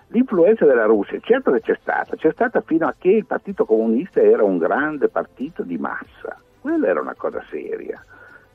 L'influenza 0.09 0.65
della 0.65 0.85
Russia, 0.85 1.19
certo 1.21 1.51
che 1.53 1.61
c'è 1.61 1.79
stata, 1.81 2.17
c'è 2.17 2.31
stata 2.33 2.61
fino 2.61 2.87
a 2.87 2.95
che 2.97 3.11
il 3.11 3.27
Partito 3.27 3.65
Comunista 3.65 4.21
era 4.21 4.45
un 4.45 4.57
grande 4.57 5.09
partito 5.09 5.62
di 5.62 5.77
massa, 5.79 6.39
quella 6.61 6.87
era 6.87 7.01
una 7.01 7.15
cosa 7.15 7.43
seria, 7.51 8.03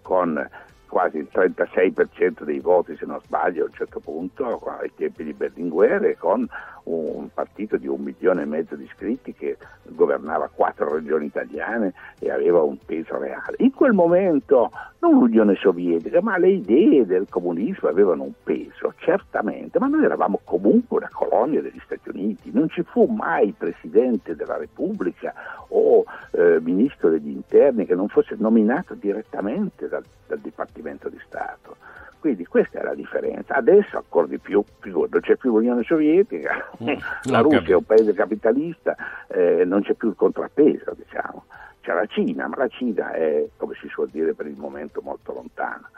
con, 0.01 0.49
quasi 0.91 1.17
il 1.17 1.29
36% 1.31 2.43
dei 2.43 2.59
voti, 2.59 2.95
se 2.97 3.05
non 3.05 3.19
sbaglio, 3.23 3.63
a 3.63 3.67
un 3.67 3.73
certo 3.73 3.99
punto, 3.99 4.59
ai 4.79 4.91
tempi 4.93 5.23
di 5.23 5.33
Berlinguer, 5.33 6.17
con 6.17 6.47
un 6.83 7.29
partito 7.33 7.77
di 7.77 7.87
un 7.87 8.01
milione 8.01 8.43
e 8.43 8.45
mezzo 8.45 8.75
di 8.75 8.83
iscritti 8.83 9.33
che 9.33 9.57
governava 9.83 10.49
quattro 10.53 10.93
regioni 10.93 11.25
italiane 11.25 11.93
e 12.19 12.31
aveva 12.31 12.61
un 12.61 12.77
peso 12.83 13.17
reale. 13.17 13.55
In 13.59 13.71
quel 13.71 13.93
momento 13.93 14.71
non 14.99 15.17
l'Unione 15.17 15.55
Sovietica, 15.55 16.21
ma 16.21 16.37
le 16.37 16.49
idee 16.49 17.05
del 17.05 17.27
comunismo 17.29 17.89
avevano 17.89 18.23
un 18.23 18.33
peso, 18.43 18.93
certamente, 18.97 19.79
ma 19.79 19.87
noi 19.87 20.03
eravamo 20.03 20.39
comunque 20.43 20.97
una 20.97 21.09
colonia 21.11 21.61
degli 21.61 21.81
Stati 21.83 22.09
Uniti, 22.09 22.51
non 22.51 22.69
ci 22.69 22.83
fu 22.83 23.05
mai 23.05 23.53
Presidente 23.57 24.35
della 24.35 24.57
Repubblica 24.57 25.33
o 25.69 26.03
eh, 26.31 26.59
Ministro 26.61 27.09
degli 27.09 27.29
Interni 27.29 27.85
che 27.85 27.95
non 27.95 28.07
fosse 28.07 28.35
nominato 28.37 28.93
direttamente 28.93 29.87
dal, 29.87 30.03
dal 30.27 30.39
Dipartimento 30.39 31.09
di 31.09 31.19
Stato. 31.25 31.77
Quindi 32.21 32.45
questa 32.45 32.79
è 32.79 32.83
la 32.83 32.93
differenza. 32.93 33.55
Adesso 33.55 33.97
ancora 33.97 34.27
di 34.27 34.37
più, 34.37 34.63
non 34.83 35.19
c'è 35.21 35.37
più 35.37 35.49
l'Unione 35.49 35.81
Sovietica, 35.81 36.69
mm, 36.83 36.87
la 37.31 37.39
Russia 37.39 37.73
è 37.73 37.73
un 37.73 37.83
paese 37.83 38.13
capitalista, 38.13 38.95
eh, 39.27 39.65
non 39.65 39.81
c'è 39.81 39.95
più 39.95 40.09
il 40.09 40.15
contrappeso, 40.15 40.93
diciamo. 40.95 41.45
C'è 41.81 41.93
la 41.93 42.05
Cina, 42.05 42.47
ma 42.47 42.57
la 42.57 42.67
Cina 42.67 43.11
è, 43.13 43.47
come 43.57 43.73
si 43.81 43.87
suol 43.87 44.09
dire, 44.09 44.35
per 44.35 44.45
il 44.45 44.55
momento 44.55 45.01
molto 45.01 45.33
lontana. 45.33 45.89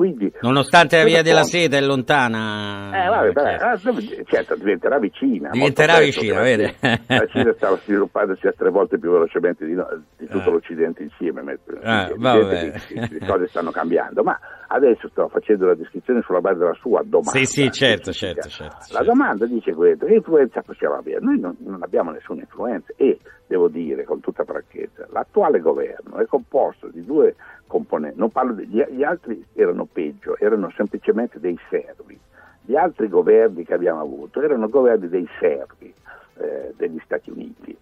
Quindi, 0.00 0.32
Nonostante 0.40 0.96
la 0.96 1.04
via 1.04 1.20
della 1.20 1.42
seta 1.42 1.76
è 1.76 1.80
lontana. 1.82 3.04
Eh, 3.04 3.08
vabbè, 3.10 3.32
certo. 3.34 3.92
Beh, 3.92 4.24
certo, 4.24 4.54
diventerà 4.56 4.98
vicina. 4.98 5.50
Diventerà 5.50 5.98
vicina, 5.98 6.40
vede? 6.40 6.74
La 6.80 7.26
Cina 7.26 7.52
stava 7.52 7.76
sviluppandosi 7.76 8.46
a 8.46 8.52
tre 8.56 8.70
volte 8.70 8.98
più 8.98 9.10
velocemente 9.10 9.66
di, 9.66 9.74
no, 9.74 9.86
di 10.16 10.26
tutto 10.26 10.48
ah. 10.48 10.52
l'Occidente 10.52 11.02
insieme. 11.02 11.58
Ah, 11.82 12.08
le 12.08 13.26
cose 13.26 13.48
stanno 13.48 13.72
cambiando, 13.72 14.22
ma 14.22 14.38
adesso 14.68 15.06
sto 15.08 15.28
facendo 15.28 15.66
la 15.66 15.74
descrizione 15.74 16.22
sulla 16.22 16.40
base 16.40 16.60
della 16.60 16.76
sua 16.80 17.02
domanda. 17.04 17.38
Sì, 17.38 17.44
sì, 17.44 17.70
certo, 17.70 18.10
certo, 18.10 18.48
certo, 18.48 18.76
La 18.78 18.84
certo. 18.86 19.04
domanda 19.04 19.44
dice 19.44 19.74
questo, 19.74 20.06
che 20.06 20.14
influenza 20.14 20.62
possiamo 20.62 20.94
avere? 20.94 21.20
Noi 21.20 21.38
non, 21.38 21.54
non 21.58 21.82
abbiamo 21.82 22.10
nessuna 22.10 22.40
influenza 22.40 22.90
e, 22.96 23.18
devo 23.50 23.66
dire 23.66 24.04
con 24.04 24.20
tutta 24.20 24.44
franchezza, 24.44 25.08
l'attuale 25.10 25.58
governo 25.58 26.18
è 26.18 26.26
composto 26.26 26.86
di 26.86 27.04
due 27.04 27.34
componenti, 27.66 28.16
non 28.16 28.30
parlo 28.30 28.52
degli 28.52 28.80
gli 28.80 29.02
altri 29.02 29.44
erano 29.54 29.88
peggio, 29.92 30.36
erano 30.38 30.70
semplicemente 30.76 31.40
dei 31.40 31.58
servi. 31.68 32.16
Gli 32.62 32.76
altri 32.76 33.08
governi 33.08 33.64
che 33.64 33.74
abbiamo 33.74 34.02
avuto 34.02 34.40
erano 34.40 34.68
governi 34.68 35.08
dei 35.08 35.28
servi 35.40 35.92
eh, 36.36 36.74
degli 36.76 37.00
Stati 37.04 37.30
Uniti. 37.30 37.76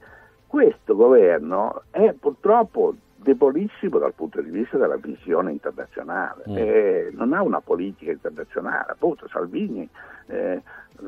Questo 0.47 0.97
governo 0.97 1.83
è 1.91 2.15
purtroppo 2.19 2.95
debolissimo 3.17 3.99
dal 3.99 4.15
punto 4.15 4.41
di 4.41 4.49
vista 4.49 4.79
della 4.79 4.97
visione 4.97 5.53
internazionale, 5.53 6.45
mm. 6.49 6.57
eh, 6.57 7.11
non 7.13 7.35
ha 7.35 7.43
una 7.43 7.61
politica 7.61 8.11
internazionale, 8.11 8.93
appunto 8.93 9.29
Salvini 9.29 9.87
eh, 10.29 10.63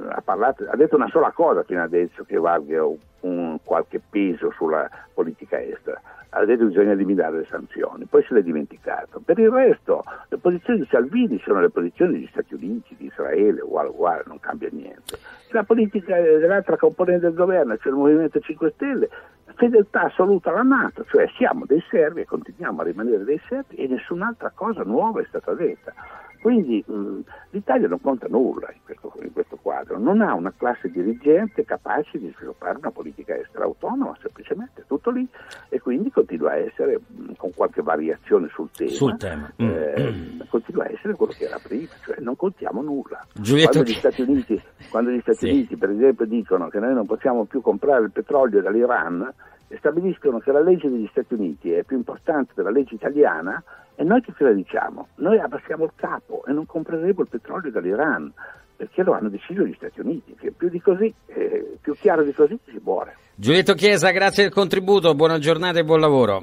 ha, 0.09 0.21
parlato, 0.21 0.67
ha, 0.69 0.77
detto 0.77 0.97
una 0.97 1.09
sola 1.09 1.31
cosa 1.31 1.63
fino 1.63 1.83
adesso 1.83 2.25
che 2.25 2.37
valga 2.37 2.85
un, 2.85 2.99
un 3.21 3.59
qualche 3.63 4.01
peso 4.01 4.51
sulla 4.53 4.89
politica 5.13 5.61
estera, 5.61 6.01
ha 6.31 6.45
detto 6.45 6.61
che 6.61 6.69
bisogna 6.69 6.93
eliminare 6.93 7.39
le 7.39 7.45
sanzioni, 7.47 8.05
poi 8.05 8.23
se 8.23 8.35
l'è 8.35 8.43
dimenticato. 8.43 9.21
Per 9.25 9.39
il 9.39 9.51
resto 9.51 10.05
le 10.29 10.39
posizioni 10.39 10.81
di 10.81 10.87
Salvini 10.89 11.41
sono 11.45 11.61
le 11.61 11.71
posizioni 11.71 12.13
degli 12.13 12.29
Stati 12.29 12.55
Uniti, 12.55 12.95
di 12.97 13.07
Israele, 13.07 13.61
uguale, 13.61 13.89
uguale, 13.89 14.23
non 14.27 14.39
cambia 14.39 14.69
niente. 14.71 15.19
La 15.51 15.65
politica 15.65 16.21
dell'altra 16.21 16.77
componente 16.77 17.27
del 17.27 17.35
governo, 17.35 17.77
cioè 17.79 17.93
il 17.93 17.99
Movimento 17.99 18.39
5 18.39 18.71
Stelle, 18.77 19.09
fedeltà 19.55 20.03
assoluta 20.03 20.51
alla 20.51 20.63
Nato, 20.63 21.05
cioè 21.07 21.29
siamo 21.37 21.65
dei 21.67 21.83
servi 21.91 22.21
e 22.21 22.27
continuiamo 22.27 22.81
a 22.81 22.85
rimanere 22.85 23.25
dei 23.25 23.41
servi 23.49 23.75
e 23.77 23.89
nessun'altra 23.89 24.53
cosa 24.55 24.85
nuova 24.85 25.21
è 25.21 25.25
stata 25.27 25.53
detta. 25.55 25.93
Quindi 26.41 26.83
mh, 26.87 27.21
l'Italia 27.51 27.89
non 27.89 28.01
conta 28.01 28.27
nulla 28.29 28.71
in 28.73 28.81
questo, 28.85 29.13
in 29.21 29.33
questo, 29.33 29.50
quadro, 29.81 29.99
non 29.99 30.21
ha 30.21 30.35
una 30.35 30.53
classe 30.57 30.91
dirigente 30.91 31.65
capace 31.65 32.19
di 32.19 32.33
sviluppare 32.37 32.79
una 32.79 32.91
politica 32.91 33.35
estera 33.37 33.65
autonoma, 33.65 34.17
semplicemente 34.21 34.85
tutto 34.87 35.11
lì 35.11 35.27
e 35.69 35.81
quindi 35.81 36.11
continua 36.11 36.53
a 36.53 36.57
essere, 36.57 37.01
con 37.37 37.53
qualche 37.55 37.83
variazione 37.83 38.49
sul 38.49 38.71
tema, 38.73 38.91
sul 38.91 39.17
tema. 39.17 39.51
Eh, 39.57 40.13
mm. 40.13 40.41
continua 40.49 40.85
a 40.85 40.91
essere 40.91 41.15
quello 41.15 41.33
che 41.33 41.45
era 41.45 41.59
prima, 41.63 41.89
cioè 42.05 42.17
non 42.21 42.37
contiamo 42.37 42.83
nulla. 42.83 43.25
Quando 43.33 43.83
gli 43.83 43.95
Stati 43.95 44.23
Uniti, 44.23 44.63
quando 44.91 45.11
gli 45.11 45.21
Stati 45.21 45.39
sì. 45.39 45.51
Uniti 45.51 45.77
per 45.77 45.91
esempio 45.91 46.27
dicono 46.27 46.69
che 46.69 46.79
noi 46.79 46.95
non 46.95 47.07
possiamo 47.07 47.45
più 47.45 47.61
comprare 47.61 48.05
il 48.05 48.13
petrolio 48.13 48.61
dall'Iran, 48.61 49.33
e 49.73 49.77
stabiliscono 49.77 50.41
che 50.41 50.51
la 50.51 50.61
legge 50.61 50.91
degli 50.91 51.07
Stati 51.13 51.35
Uniti 51.35 51.71
è 51.71 51.85
più 51.85 51.97
importante 51.97 52.53
della 52.57 52.71
legge 52.71 52.97
italiana, 52.97 53.63
e 53.95 54.03
noi 54.03 54.21
che 54.21 54.33
cosa 54.37 54.51
diciamo? 54.51 55.09
Noi 55.17 55.39
abbassiamo 55.39 55.85
il 55.85 55.93
capo 55.95 56.43
e 56.45 56.53
non 56.53 56.67
compreremo 56.67 57.21
il 57.21 57.29
petrolio 57.29 57.71
dall'Iran, 57.71 58.33
perché 58.81 59.03
lo 59.03 59.13
hanno 59.13 59.29
deciso 59.29 59.63
gli 59.63 59.75
Stati 59.75 60.01
Uniti, 60.01 60.35
che 60.41 60.53
più 60.53 60.71
di 60.71 60.81
così, 60.81 61.13
eh, 61.27 61.77
più 61.83 61.93
chiaro 61.97 62.23
di 62.23 62.33
così 62.33 62.59
si 62.65 62.81
muore. 62.83 63.15
Giulietto 63.35 63.75
Chiesa, 63.75 64.11
grazie 64.11 64.45
del 64.45 64.53
contributo, 64.53 65.15
buona 65.15 65.39
giornata 65.39 65.79
e 65.81 65.85
buon 65.85 66.01
lavoro. 66.01 66.43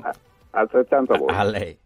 altrettanto 0.51 1.13
a 1.13 1.17
voi. 1.17 1.35
A 1.35 1.43
lei. 1.43 1.79